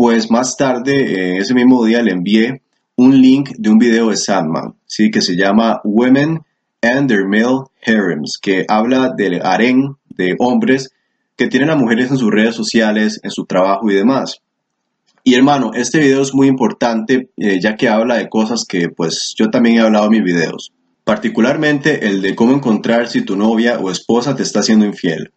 pues 0.00 0.30
más 0.30 0.56
tarde, 0.56 1.36
ese 1.36 1.52
mismo 1.52 1.84
día, 1.84 2.02
le 2.02 2.12
envié 2.12 2.62
un 2.96 3.20
link 3.20 3.50
de 3.58 3.68
un 3.68 3.76
video 3.76 4.08
de 4.08 4.16
Sandman, 4.16 4.74
¿sí? 4.86 5.10
que 5.10 5.20
se 5.20 5.36
llama 5.36 5.82
Women 5.84 6.40
and 6.80 7.06
Their 7.06 7.26
Male 7.26 7.66
Harems, 7.86 8.38
que 8.40 8.64
habla 8.66 9.12
del 9.14 9.42
harem 9.44 9.96
de 10.08 10.36
hombres 10.38 10.88
que 11.36 11.48
tienen 11.48 11.68
a 11.68 11.76
mujeres 11.76 12.10
en 12.10 12.16
sus 12.16 12.30
redes 12.30 12.54
sociales, 12.54 13.20
en 13.22 13.30
su 13.30 13.44
trabajo 13.44 13.90
y 13.90 13.94
demás. 13.94 14.40
Y 15.22 15.34
hermano, 15.34 15.72
este 15.74 15.98
video 15.98 16.22
es 16.22 16.32
muy 16.32 16.48
importante 16.48 17.28
eh, 17.36 17.60
ya 17.60 17.76
que 17.76 17.90
habla 17.90 18.16
de 18.16 18.30
cosas 18.30 18.64
que 18.66 18.88
pues 18.88 19.34
yo 19.36 19.50
también 19.50 19.76
he 19.76 19.80
hablado 19.80 20.06
en 20.06 20.12
mis 20.12 20.24
videos 20.24 20.72
particularmente 21.04 22.08
el 22.08 22.22
de 22.22 22.34
cómo 22.34 22.54
encontrar 22.54 23.08
si 23.08 23.20
tu 23.20 23.36
novia 23.36 23.78
o 23.78 23.90
esposa 23.90 24.34
te 24.34 24.44
está 24.44 24.62
siendo 24.62 24.86
infiel. 24.86 25.32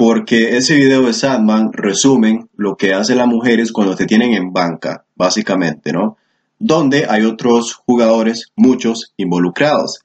Porque 0.00 0.56
ese 0.56 0.76
video 0.76 1.02
de 1.02 1.12
Sandman 1.12 1.74
resumen 1.74 2.48
lo 2.56 2.74
que 2.74 2.94
hacen 2.94 3.18
las 3.18 3.26
mujeres 3.26 3.70
cuando 3.70 3.94
te 3.94 4.06
tienen 4.06 4.32
en 4.32 4.50
banca, 4.50 5.04
básicamente, 5.14 5.92
¿no? 5.92 6.16
Donde 6.58 7.04
hay 7.06 7.26
otros 7.26 7.74
jugadores, 7.74 8.50
muchos, 8.56 9.12
involucrados. 9.18 10.00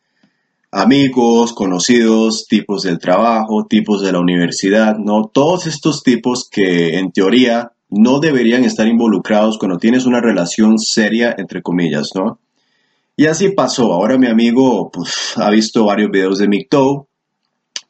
Amigos, 0.69 1.53
conocidos, 1.53 2.45
tipos 2.45 2.83
del 2.83 2.99
trabajo, 2.99 3.67
tipos 3.69 4.01
de 4.01 4.11
la 4.11 4.19
universidad, 4.19 4.97
¿no? 4.97 5.31
Todos 5.33 5.65
estos 5.65 6.03
tipos 6.03 6.49
que 6.51 6.97
en 6.99 7.13
teoría 7.13 7.71
no 7.89 8.19
deberían 8.19 8.65
estar 8.65 8.89
involucrados 8.89 9.57
cuando 9.57 9.77
tienes 9.77 10.05
una 10.05 10.19
relación 10.19 10.77
seria, 10.77 11.33
entre 11.37 11.61
comillas, 11.61 12.09
¿no? 12.15 12.41
Y 13.15 13.27
así 13.27 13.51
pasó. 13.51 13.93
Ahora 13.93 14.17
mi 14.17 14.27
amigo 14.27 14.91
pues, 14.91 15.37
ha 15.37 15.49
visto 15.51 15.85
varios 15.85 16.11
videos 16.11 16.39
de 16.39 16.49
McTow 16.49 17.07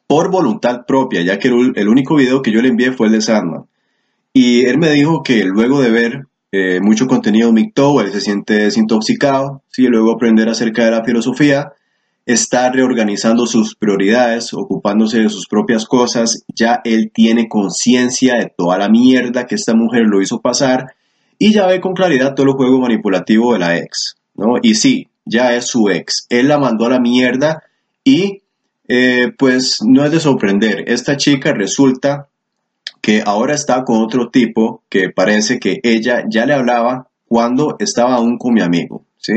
por 0.07 0.29
voluntad 0.29 0.85
propia, 0.85 1.21
ya 1.21 1.39
que 1.39 1.47
el, 1.47 1.87
único 1.87 2.15
video 2.15 2.41
que 2.41 2.51
yo 2.51 2.61
le 2.61 2.69
envié 2.69 2.91
fue 2.91 3.07
el 3.07 3.13
de 3.13 3.21
Sandman. 3.21 3.65
Y 4.33 4.65
él 4.65 4.77
me 4.77 4.91
dijo 4.91 5.23
que 5.23 5.43
luego 5.45 5.81
de 5.81 5.89
ver 5.89 6.27
eh, 6.51 6.79
mucho 6.81 7.07
contenido 7.07 7.51
de 7.51 7.61
McTow, 7.61 7.99
él 8.01 8.11
se 8.11 8.21
siente 8.21 8.53
desintoxicado, 8.55 9.63
¿sí? 9.69 9.83
luego 9.87 10.11
aprender 10.11 10.49
acerca 10.49 10.85
de 10.85 10.91
la 10.91 11.03
filosofía, 11.03 11.71
está 12.25 12.71
reorganizando 12.71 13.45
sus 13.45 13.75
prioridades, 13.75 14.53
ocupándose 14.53 15.19
de 15.19 15.29
sus 15.29 15.47
propias 15.47 15.85
cosas, 15.85 16.43
ya 16.53 16.81
él 16.83 17.11
tiene 17.13 17.47
conciencia 17.47 18.35
de 18.35 18.51
toda 18.55 18.77
la 18.77 18.89
mierda 18.89 19.45
que 19.45 19.55
esta 19.55 19.75
mujer 19.75 20.03
lo 20.07 20.21
hizo 20.21 20.41
pasar 20.41 20.95
y 21.37 21.53
ya 21.53 21.67
ve 21.67 21.79
con 21.79 21.93
claridad 21.93 22.33
todo 22.33 22.47
el 22.47 22.53
juego 22.53 22.79
manipulativo 22.79 23.53
de 23.53 23.59
la 23.59 23.77
ex. 23.77 24.15
¿no? 24.35 24.55
Y 24.61 24.75
sí, 24.75 25.07
ya 25.25 25.55
es 25.55 25.67
su 25.67 25.89
ex. 25.89 26.25
Él 26.29 26.47
la 26.47 26.57
mandó 26.57 26.85
a 26.85 26.89
la 26.89 26.99
mierda 26.99 27.63
y 28.03 28.41
eh, 28.87 29.31
pues 29.37 29.79
no 29.83 30.03
es 30.05 30.11
de 30.11 30.19
sorprender. 30.19 30.83
Esta 30.87 31.17
chica 31.17 31.53
resulta 31.53 32.27
que 33.01 33.21
ahora 33.25 33.53
está 33.53 33.83
con 33.83 34.01
otro 34.01 34.29
tipo 34.29 34.83
que 34.89 35.09
parece 35.09 35.59
que 35.59 35.79
ella 35.83 36.23
ya 36.29 36.45
le 36.45 36.53
hablaba 36.53 37.07
cuando 37.27 37.75
estaba 37.79 38.15
aún 38.15 38.37
con 38.37 38.53
mi 38.53 38.61
amigo, 38.61 39.03
¿sí? 39.17 39.33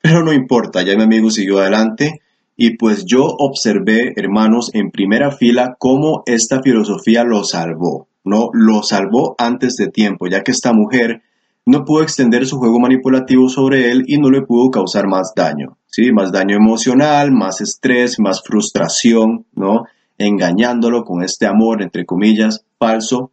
Pero 0.00 0.22
no 0.22 0.32
importa, 0.32 0.82
ya 0.82 0.96
mi 0.96 1.02
amigo 1.02 1.30
siguió 1.30 1.58
adelante 1.58 2.20
y 2.56 2.76
pues 2.76 3.04
yo 3.04 3.24
observé, 3.24 4.12
hermanos, 4.16 4.70
en 4.74 4.90
primera 4.90 5.32
fila 5.32 5.76
cómo 5.78 6.22
esta 6.26 6.62
filosofía 6.62 7.24
lo 7.24 7.42
salvó, 7.44 8.08
¿no? 8.24 8.50
Lo 8.52 8.82
salvó 8.82 9.34
antes 9.38 9.76
de 9.76 9.88
tiempo, 9.88 10.26
ya 10.26 10.42
que 10.42 10.52
esta 10.52 10.72
mujer 10.72 11.22
no 11.66 11.84
pudo 11.84 12.02
extender 12.02 12.46
su 12.46 12.58
juego 12.58 12.78
manipulativo 12.78 13.48
sobre 13.48 13.90
él 13.90 14.04
y 14.06 14.18
no 14.18 14.30
le 14.30 14.42
pudo 14.42 14.70
causar 14.70 15.06
más 15.06 15.32
daño, 15.34 15.78
¿sí? 15.86 16.12
Más 16.12 16.30
daño 16.30 16.56
emocional, 16.56 17.32
más 17.32 17.60
estrés, 17.60 18.18
más 18.18 18.42
frustración, 18.42 19.46
¿no? 19.54 19.84
Engañándolo 20.18 21.04
con 21.04 21.22
este 21.22 21.46
amor, 21.46 21.82
entre 21.82 22.04
comillas, 22.04 22.64
falso, 22.78 23.32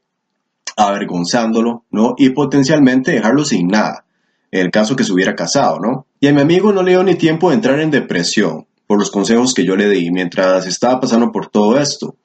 avergonzándolo, 0.77 1.85
¿no? 1.91 2.15
Y 2.17 2.29
potencialmente 2.29 3.11
dejarlo 3.11 3.43
sin 3.43 3.67
nada, 3.67 4.05
en 4.51 4.65
el 4.65 4.71
caso 4.71 4.95
que 4.95 5.03
se 5.03 5.11
hubiera 5.11 5.35
casado, 5.35 5.79
¿no? 5.79 6.07
Y 6.19 6.27
a 6.27 6.33
mi 6.33 6.41
amigo 6.41 6.71
no 6.71 6.83
le 6.83 6.91
dio 6.91 7.03
ni 7.03 7.15
tiempo 7.15 7.49
de 7.49 7.55
entrar 7.55 7.79
en 7.81 7.91
depresión 7.91 8.65
por 8.87 8.97
los 8.97 9.11
consejos 9.11 9.53
que 9.53 9.65
yo 9.65 9.75
le 9.75 9.89
di 9.89 10.11
mientras 10.11 10.65
estaba 10.67 10.99
pasando 10.99 11.31
por 11.31 11.47
todo 11.47 11.79
esto. 11.79 12.15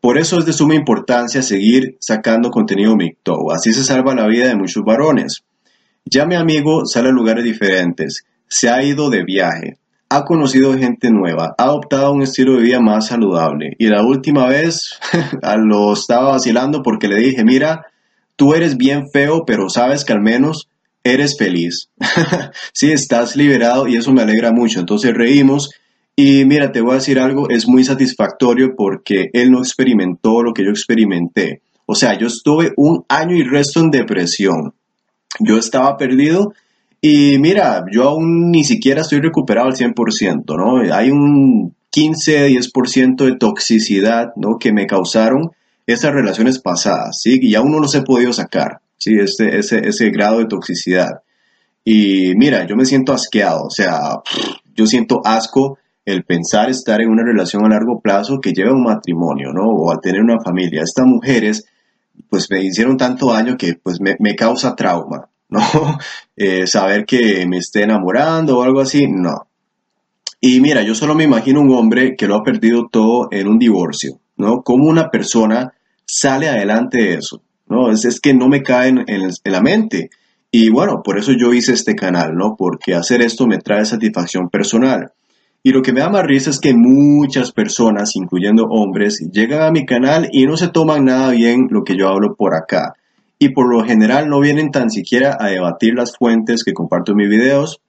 Por 0.00 0.18
eso 0.18 0.38
es 0.38 0.46
de 0.46 0.52
suma 0.52 0.74
importancia 0.74 1.42
seguir 1.42 1.96
sacando 2.00 2.50
contenido 2.50 2.94
MGTOW, 2.94 3.52
así 3.52 3.72
se 3.72 3.82
salva 3.82 4.14
la 4.14 4.26
vida 4.26 4.46
de 4.46 4.56
muchos 4.56 4.84
varones. 4.84 5.42
Ya 6.04 6.24
mi 6.24 6.36
amigo 6.36 6.86
sale 6.86 7.08
a 7.08 7.12
lugares 7.12 7.44
diferentes, 7.44 8.24
se 8.46 8.70
ha 8.70 8.82
ido 8.82 9.10
de 9.10 9.24
viaje, 9.24 9.78
ha 10.08 10.24
conocido 10.24 10.76
gente 10.78 11.10
nueva, 11.10 11.54
ha 11.58 11.64
adoptado 11.64 12.12
un 12.12 12.22
estilo 12.22 12.54
de 12.54 12.62
vida 12.62 12.80
más 12.80 13.08
saludable. 13.08 13.74
Y 13.78 13.88
la 13.88 14.02
última 14.02 14.46
vez 14.46 14.98
lo 15.58 15.92
estaba 15.92 16.30
vacilando 16.30 16.82
porque 16.82 17.08
le 17.08 17.16
dije, 17.16 17.44
mira, 17.44 17.86
tú 18.36 18.54
eres 18.54 18.76
bien 18.76 19.10
feo, 19.12 19.44
pero 19.44 19.68
sabes 19.68 20.04
que 20.04 20.12
al 20.12 20.22
menos 20.22 20.68
eres 21.04 21.36
feliz. 21.36 21.90
sí, 22.72 22.92
estás 22.92 23.36
liberado 23.36 23.86
y 23.86 23.96
eso 23.96 24.12
me 24.12 24.22
alegra 24.22 24.52
mucho. 24.52 24.80
Entonces 24.80 25.12
reímos 25.12 25.70
y 26.20 26.44
mira, 26.46 26.72
te 26.72 26.80
voy 26.80 26.90
a 26.90 26.94
decir 26.94 27.20
algo, 27.20 27.48
es 27.48 27.68
muy 27.68 27.84
satisfactorio 27.84 28.74
porque 28.76 29.30
él 29.32 29.52
no 29.52 29.60
experimentó 29.60 30.42
lo 30.42 30.52
que 30.52 30.64
yo 30.64 30.70
experimenté. 30.70 31.62
O 31.86 31.94
sea, 31.94 32.18
yo 32.18 32.26
estuve 32.26 32.72
un 32.76 33.04
año 33.08 33.36
y 33.36 33.44
resto 33.44 33.78
en 33.78 33.92
depresión. 33.92 34.74
Yo 35.38 35.58
estaba 35.58 35.96
perdido 35.96 36.54
y 37.00 37.38
mira, 37.38 37.84
yo 37.92 38.08
aún 38.08 38.50
ni 38.50 38.64
siquiera 38.64 39.02
estoy 39.02 39.20
recuperado 39.20 39.68
al 39.68 39.76
100%, 39.76 40.56
¿no? 40.56 40.92
Hay 40.92 41.12
un 41.12 41.76
15-10% 41.94 43.24
de 43.24 43.36
toxicidad, 43.36 44.32
¿no? 44.34 44.58
Que 44.58 44.72
me 44.72 44.88
causaron 44.88 45.52
esas 45.86 46.10
relaciones 46.10 46.58
pasadas, 46.58 47.20
¿sí? 47.22 47.38
Y 47.40 47.54
aún 47.54 47.70
no 47.70 47.78
los 47.78 47.94
he 47.94 48.02
podido 48.02 48.32
sacar, 48.32 48.80
¿sí? 48.96 49.14
Ese, 49.20 49.56
ese, 49.56 49.86
ese 49.86 50.10
grado 50.10 50.40
de 50.40 50.46
toxicidad. 50.46 51.20
Y 51.84 52.34
mira, 52.34 52.66
yo 52.66 52.74
me 52.74 52.86
siento 52.86 53.12
asqueado, 53.12 53.66
o 53.66 53.70
sea, 53.70 54.16
yo 54.74 54.84
siento 54.88 55.20
asco 55.24 55.78
el 56.08 56.24
pensar 56.24 56.70
estar 56.70 57.02
en 57.02 57.10
una 57.10 57.22
relación 57.22 57.66
a 57.66 57.68
largo 57.68 58.00
plazo 58.00 58.40
que 58.40 58.54
lleve 58.54 58.70
a 58.70 58.72
un 58.72 58.82
matrimonio, 58.82 59.52
¿no? 59.52 59.64
O 59.66 59.92
a 59.92 60.00
tener 60.00 60.22
una 60.22 60.40
familia. 60.42 60.82
Estas 60.82 61.06
mujeres, 61.06 61.66
pues 62.30 62.50
me 62.50 62.64
hicieron 62.64 62.96
tanto 62.96 63.30
daño 63.30 63.58
que 63.58 63.74
pues 63.74 63.98
me, 64.00 64.34
causa 64.34 64.74
trauma, 64.74 65.28
¿no? 65.50 65.60
Eh, 66.34 66.66
saber 66.66 67.04
que 67.04 67.44
me 67.46 67.58
esté 67.58 67.82
enamorando 67.82 68.58
o 68.58 68.62
algo 68.62 68.80
así, 68.80 69.06
no. 69.06 69.48
Y 70.40 70.60
mira, 70.60 70.82
yo 70.82 70.94
solo 70.94 71.14
me 71.14 71.24
imagino 71.24 71.60
un 71.60 71.74
hombre 71.74 72.16
que 72.16 72.26
lo 72.26 72.36
ha 72.36 72.42
perdido 72.42 72.88
todo 72.90 73.28
en 73.30 73.46
un 73.46 73.58
divorcio, 73.58 74.18
¿no? 74.38 74.62
¿Cómo 74.62 74.88
una 74.88 75.10
persona 75.10 75.74
sale 76.06 76.48
adelante 76.48 76.98
de 76.98 77.14
eso? 77.14 77.42
¿No? 77.66 77.90
Es, 77.90 78.06
es 78.06 78.18
que 78.18 78.32
no 78.32 78.48
me 78.48 78.62
cae 78.62 78.88
en, 78.88 79.04
en, 79.08 79.30
la 79.44 79.60
mente. 79.60 80.08
Y 80.50 80.70
bueno, 80.70 81.02
por 81.04 81.18
eso 81.18 81.32
yo 81.38 81.52
hice 81.52 81.74
este 81.74 81.94
canal, 81.94 82.34
¿no? 82.34 82.56
Porque 82.56 82.94
hacer 82.94 83.20
esto 83.20 83.46
me 83.46 83.58
trae 83.58 83.84
satisfacción 83.84 84.48
personal. 84.48 85.12
Y 85.62 85.72
lo 85.72 85.82
que 85.82 85.92
me 85.92 86.00
da 86.00 86.08
más 86.08 86.24
risa 86.24 86.50
es 86.50 86.60
que 86.60 86.74
muchas 86.74 87.52
personas, 87.52 88.14
incluyendo 88.14 88.64
hombres, 88.64 89.18
llegan 89.32 89.62
a 89.62 89.70
mi 89.70 89.84
canal 89.84 90.28
y 90.32 90.46
no 90.46 90.56
se 90.56 90.68
toman 90.68 91.04
nada 91.04 91.30
bien 91.30 91.66
lo 91.70 91.84
que 91.84 91.96
yo 91.96 92.08
hablo 92.08 92.36
por 92.36 92.54
acá 92.54 92.94
y 93.38 93.50
por 93.50 93.70
lo 93.72 93.84
general 93.84 94.28
no 94.28 94.40
vienen 94.40 94.70
tan 94.70 94.90
siquiera 94.90 95.36
a 95.38 95.48
debatir 95.48 95.94
las 95.94 96.16
fuentes 96.16 96.64
que 96.64 96.72
comparto 96.72 97.12
en 97.12 97.18
mis 97.18 97.28
videos 97.28 97.80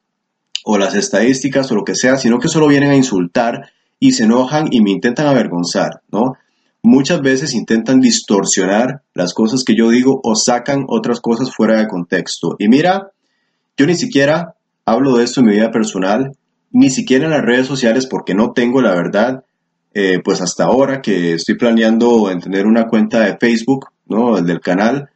o 0.63 0.77
las 0.77 0.95
estadísticas 0.95 1.71
o 1.71 1.75
lo 1.75 1.83
que 1.83 1.95
sea, 1.95 2.17
sino 2.17 2.39
que 2.39 2.47
solo 2.47 2.67
vienen 2.67 2.91
a 2.91 2.95
insultar 2.95 3.71
y 3.99 4.11
se 4.11 4.25
enojan 4.25 4.67
y 4.71 4.81
me 4.81 4.91
intentan 4.91 5.27
avergonzar, 5.27 6.01
¿no? 6.11 6.33
Muchas 6.81 7.21
veces 7.21 7.53
intentan 7.53 7.99
distorsionar 7.99 9.01
las 9.13 9.33
cosas 9.33 9.63
que 9.65 9.75
yo 9.75 9.89
digo 9.89 10.21
o 10.23 10.35
sacan 10.35 10.85
otras 10.87 11.19
cosas 11.19 11.53
fuera 11.53 11.77
de 11.77 11.87
contexto. 11.87 12.55
Y 12.57 12.69
mira, 12.69 13.11
yo 13.75 13.85
ni 13.85 13.95
siquiera 13.95 14.55
hablo 14.85 15.17
de 15.17 15.25
esto 15.25 15.41
en 15.41 15.47
mi 15.47 15.53
vida 15.53 15.71
personal, 15.71 16.31
ni 16.71 16.89
siquiera 16.89 17.25
en 17.25 17.31
las 17.31 17.45
redes 17.45 17.67
sociales 17.67 18.07
porque 18.07 18.33
no 18.33 18.51
tengo 18.51 18.81
la 18.81 18.95
verdad, 18.95 19.43
eh, 19.93 20.19
pues 20.23 20.41
hasta 20.41 20.65
ahora 20.65 21.01
que 21.01 21.33
estoy 21.33 21.55
planeando 21.55 22.29
en 22.29 22.39
tener 22.39 22.67
una 22.67 22.87
cuenta 22.87 23.21
de 23.21 23.37
Facebook, 23.37 23.87
¿no? 24.07 24.37
El 24.37 24.45
del 24.45 24.59
canal, 24.59 25.09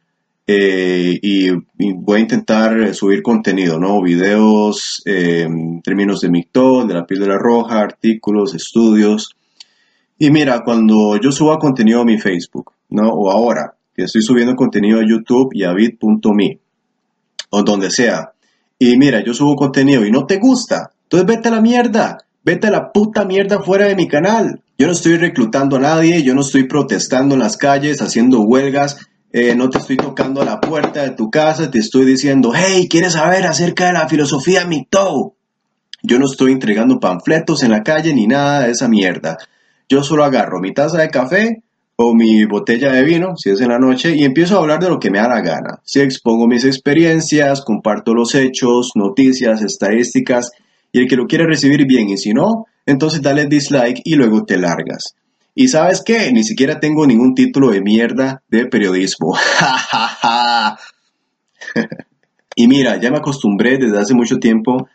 eh, 0.46 1.18
y, 1.22 1.50
voy 1.94 2.18
a 2.18 2.20
intentar 2.20 2.94
subir 2.94 3.22
contenido, 3.22 3.78
¿no? 3.78 4.02
Videos 4.02 5.02
eh, 5.06 5.48
términos 5.82 6.20
de 6.20 6.28
MICTO, 6.28 6.84
de 6.84 6.94
la 6.94 7.06
píldora 7.06 7.38
roja, 7.38 7.80
artículos, 7.80 8.54
estudios. 8.54 9.36
Y 10.18 10.30
mira, 10.30 10.62
cuando 10.64 11.18
yo 11.20 11.32
suba 11.32 11.58
contenido 11.58 12.00
a 12.00 12.04
mi 12.04 12.18
Facebook, 12.18 12.72
¿no? 12.90 13.08
O 13.08 13.30
ahora, 13.30 13.74
que 13.94 14.04
estoy 14.04 14.22
subiendo 14.22 14.54
contenido 14.54 15.00
a 15.00 15.08
YouTube 15.08 15.50
y 15.54 15.64
a 15.64 15.72
bit.me, 15.72 16.58
o 17.50 17.62
donde 17.62 17.90
sea. 17.90 18.32
Y 18.78 18.96
mira, 18.98 19.22
yo 19.24 19.32
subo 19.32 19.56
contenido 19.56 20.04
y 20.04 20.10
no 20.10 20.26
te 20.26 20.38
gusta, 20.38 20.90
entonces 21.04 21.26
vete 21.26 21.48
a 21.48 21.52
la 21.52 21.60
mierda, 21.60 22.18
vete 22.44 22.66
a 22.66 22.70
la 22.70 22.92
puta 22.92 23.24
mierda 23.24 23.60
fuera 23.60 23.86
de 23.86 23.96
mi 23.96 24.08
canal. 24.08 24.60
Yo 24.76 24.86
no 24.86 24.92
estoy 24.92 25.16
reclutando 25.16 25.76
a 25.76 25.80
nadie, 25.80 26.22
yo 26.22 26.34
no 26.34 26.40
estoy 26.40 26.64
protestando 26.64 27.34
en 27.34 27.40
las 27.40 27.56
calles, 27.56 28.02
haciendo 28.02 28.40
huelgas, 28.40 28.98
eh, 29.32 29.54
no 29.54 29.70
te 29.70 29.78
estoy 29.78 29.96
tocando 29.96 30.42
a 30.42 30.44
la 30.44 30.60
puerta 30.60 31.02
de 31.02 31.10
tu 31.10 31.30
casa, 31.30 31.70
te 31.70 31.78
estoy 31.78 32.04
diciendo, 32.04 32.52
hey, 32.54 32.88
¿quieres 32.88 33.12
saber 33.12 33.46
acerca 33.46 33.86
de 33.86 33.92
la 33.92 34.08
filosofía 34.08 34.66
MGTOW? 34.66 35.34
Yo 36.02 36.18
no 36.18 36.26
estoy 36.26 36.52
entregando 36.52 37.00
panfletos 37.00 37.62
en 37.62 37.70
la 37.70 37.82
calle 37.82 38.12
ni 38.12 38.26
nada 38.26 38.60
de 38.60 38.72
esa 38.72 38.88
mierda. 38.88 39.38
Yo 39.88 40.02
solo 40.02 40.24
agarro 40.24 40.60
mi 40.60 40.72
taza 40.72 40.98
de 40.98 41.08
café 41.08 41.62
o 41.96 42.14
mi 42.14 42.44
botella 42.44 42.92
de 42.92 43.04
vino, 43.04 43.36
si 43.36 43.50
es 43.50 43.60
en 43.60 43.68
la 43.68 43.78
noche, 43.78 44.14
y 44.14 44.24
empiezo 44.24 44.56
a 44.56 44.60
hablar 44.60 44.80
de 44.80 44.88
lo 44.88 44.98
que 44.98 45.10
me 45.10 45.18
da 45.18 45.28
la 45.28 45.40
gana. 45.40 45.80
Si 45.84 46.00
expongo 46.00 46.46
mis 46.46 46.64
experiencias, 46.64 47.62
comparto 47.62 48.14
los 48.14 48.34
hechos, 48.34 48.92
noticias, 48.94 49.62
estadísticas, 49.62 50.52
y 50.94 51.00
el 51.00 51.08
que 51.08 51.16
lo 51.16 51.26
quiere 51.26 51.44
recibir 51.44 51.86
bien, 51.86 52.08
y 52.08 52.16
si 52.16 52.32
no, 52.32 52.66
entonces 52.86 53.20
dale 53.20 53.46
dislike 53.46 54.00
y 54.04 54.14
luego 54.14 54.44
te 54.44 54.56
largas. 54.56 55.16
Y 55.52 55.66
sabes 55.66 56.02
qué, 56.06 56.30
ni 56.30 56.44
siquiera 56.44 56.78
tengo 56.78 57.04
ningún 57.04 57.34
título 57.34 57.70
de 57.70 57.82
mierda 57.82 58.44
de 58.48 58.66
periodismo. 58.66 59.34
y 62.54 62.68
mira, 62.68 63.00
ya 63.00 63.10
me 63.10 63.18
acostumbré 63.18 63.76
desde 63.76 63.98
hace 63.98 64.14
mucho 64.14 64.36
tiempo 64.36 64.88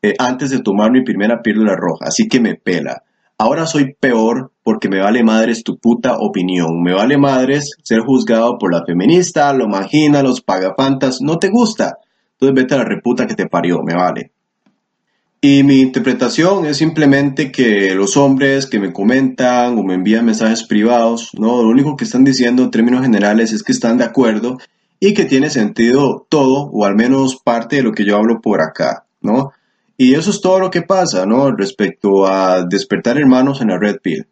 eh, 0.00 0.14
antes 0.18 0.48
de 0.48 0.60
tomar 0.60 0.90
mi 0.90 1.04
primera 1.04 1.42
píldora 1.42 1.76
roja, 1.76 2.06
así 2.06 2.28
que 2.28 2.40
me 2.40 2.54
pela. 2.54 3.02
Ahora 3.36 3.66
soy 3.66 3.92
peor 3.92 4.52
porque 4.62 4.88
me 4.88 5.00
vale 5.00 5.22
madres 5.22 5.64
tu 5.64 5.76
puta 5.76 6.16
opinión. 6.18 6.82
Me 6.82 6.94
vale 6.94 7.18
madres 7.18 7.76
ser 7.82 8.00
juzgado 8.00 8.56
por 8.56 8.72
la 8.72 8.86
feminista, 8.86 9.52
lo 9.52 9.68
magina, 9.68 10.22
los 10.22 10.40
pagafantas. 10.40 11.20
No 11.20 11.38
te 11.38 11.50
gusta. 11.50 11.98
Entonces 12.32 12.54
vete 12.54 12.74
a 12.74 12.78
la 12.78 12.84
reputa 12.84 13.26
que 13.26 13.34
te 13.34 13.48
parió, 13.48 13.82
me 13.82 13.94
vale. 13.94 14.32
Y 15.44 15.64
mi 15.64 15.80
interpretación 15.80 16.66
es 16.66 16.76
simplemente 16.76 17.50
que 17.50 17.96
los 17.96 18.16
hombres 18.16 18.66
que 18.66 18.78
me 18.78 18.92
comentan 18.92 19.76
o 19.76 19.82
me 19.82 19.94
envían 19.94 20.24
mensajes 20.24 20.62
privados, 20.62 21.30
¿no? 21.36 21.64
Lo 21.64 21.68
único 21.68 21.96
que 21.96 22.04
están 22.04 22.22
diciendo 22.22 22.62
en 22.62 22.70
términos 22.70 23.02
generales 23.02 23.52
es 23.52 23.64
que 23.64 23.72
están 23.72 23.98
de 23.98 24.04
acuerdo 24.04 24.58
y 25.00 25.14
que 25.14 25.24
tiene 25.24 25.50
sentido 25.50 26.28
todo 26.28 26.70
o 26.72 26.84
al 26.84 26.94
menos 26.94 27.42
parte 27.42 27.74
de 27.74 27.82
lo 27.82 27.90
que 27.90 28.04
yo 28.04 28.16
hablo 28.16 28.40
por 28.40 28.60
acá, 28.60 29.04
¿no? 29.20 29.50
Y 29.96 30.14
eso 30.14 30.30
es 30.30 30.40
todo 30.40 30.60
lo 30.60 30.70
que 30.70 30.82
pasa, 30.82 31.26
¿no? 31.26 31.50
Respecto 31.50 32.24
a 32.24 32.64
despertar 32.64 33.18
hermanos 33.18 33.60
en 33.60 33.70
la 33.70 33.78
Red 33.80 33.96
Pill. 34.00 34.28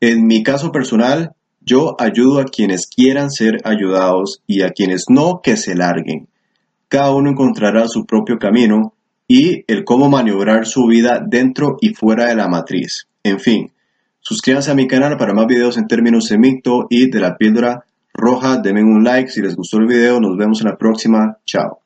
En 0.00 0.26
mi 0.26 0.42
caso 0.42 0.70
personal, 0.70 1.32
yo 1.62 1.96
ayudo 1.98 2.40
a 2.40 2.44
quienes 2.44 2.86
quieran 2.86 3.30
ser 3.30 3.56
ayudados 3.64 4.42
y 4.46 4.60
a 4.60 4.72
quienes 4.72 5.06
no, 5.08 5.40
que 5.42 5.56
se 5.56 5.74
larguen. 5.74 6.28
Cada 6.88 7.10
uno 7.14 7.30
encontrará 7.30 7.88
su 7.88 8.04
propio 8.04 8.38
camino 8.38 8.92
y 9.34 9.64
el 9.66 9.84
cómo 9.84 10.10
maniobrar 10.10 10.66
su 10.66 10.84
vida 10.84 11.24
dentro 11.26 11.78
y 11.80 11.94
fuera 11.94 12.26
de 12.26 12.34
la 12.34 12.48
matriz. 12.48 13.08
En 13.22 13.40
fin, 13.40 13.72
suscríbanse 14.20 14.70
a 14.70 14.74
mi 14.74 14.86
canal 14.86 15.16
para 15.16 15.32
más 15.32 15.46
videos 15.46 15.78
en 15.78 15.88
términos 15.88 16.28
de 16.28 16.36
mito 16.36 16.86
y 16.90 17.08
de 17.08 17.18
la 17.18 17.38
píldora 17.38 17.82
roja. 18.12 18.58
Denme 18.58 18.84
un 18.84 19.02
like 19.02 19.30
si 19.30 19.40
les 19.40 19.56
gustó 19.56 19.78
el 19.78 19.86
video. 19.86 20.20
Nos 20.20 20.36
vemos 20.36 20.60
en 20.60 20.68
la 20.68 20.76
próxima. 20.76 21.38
Chao. 21.46 21.81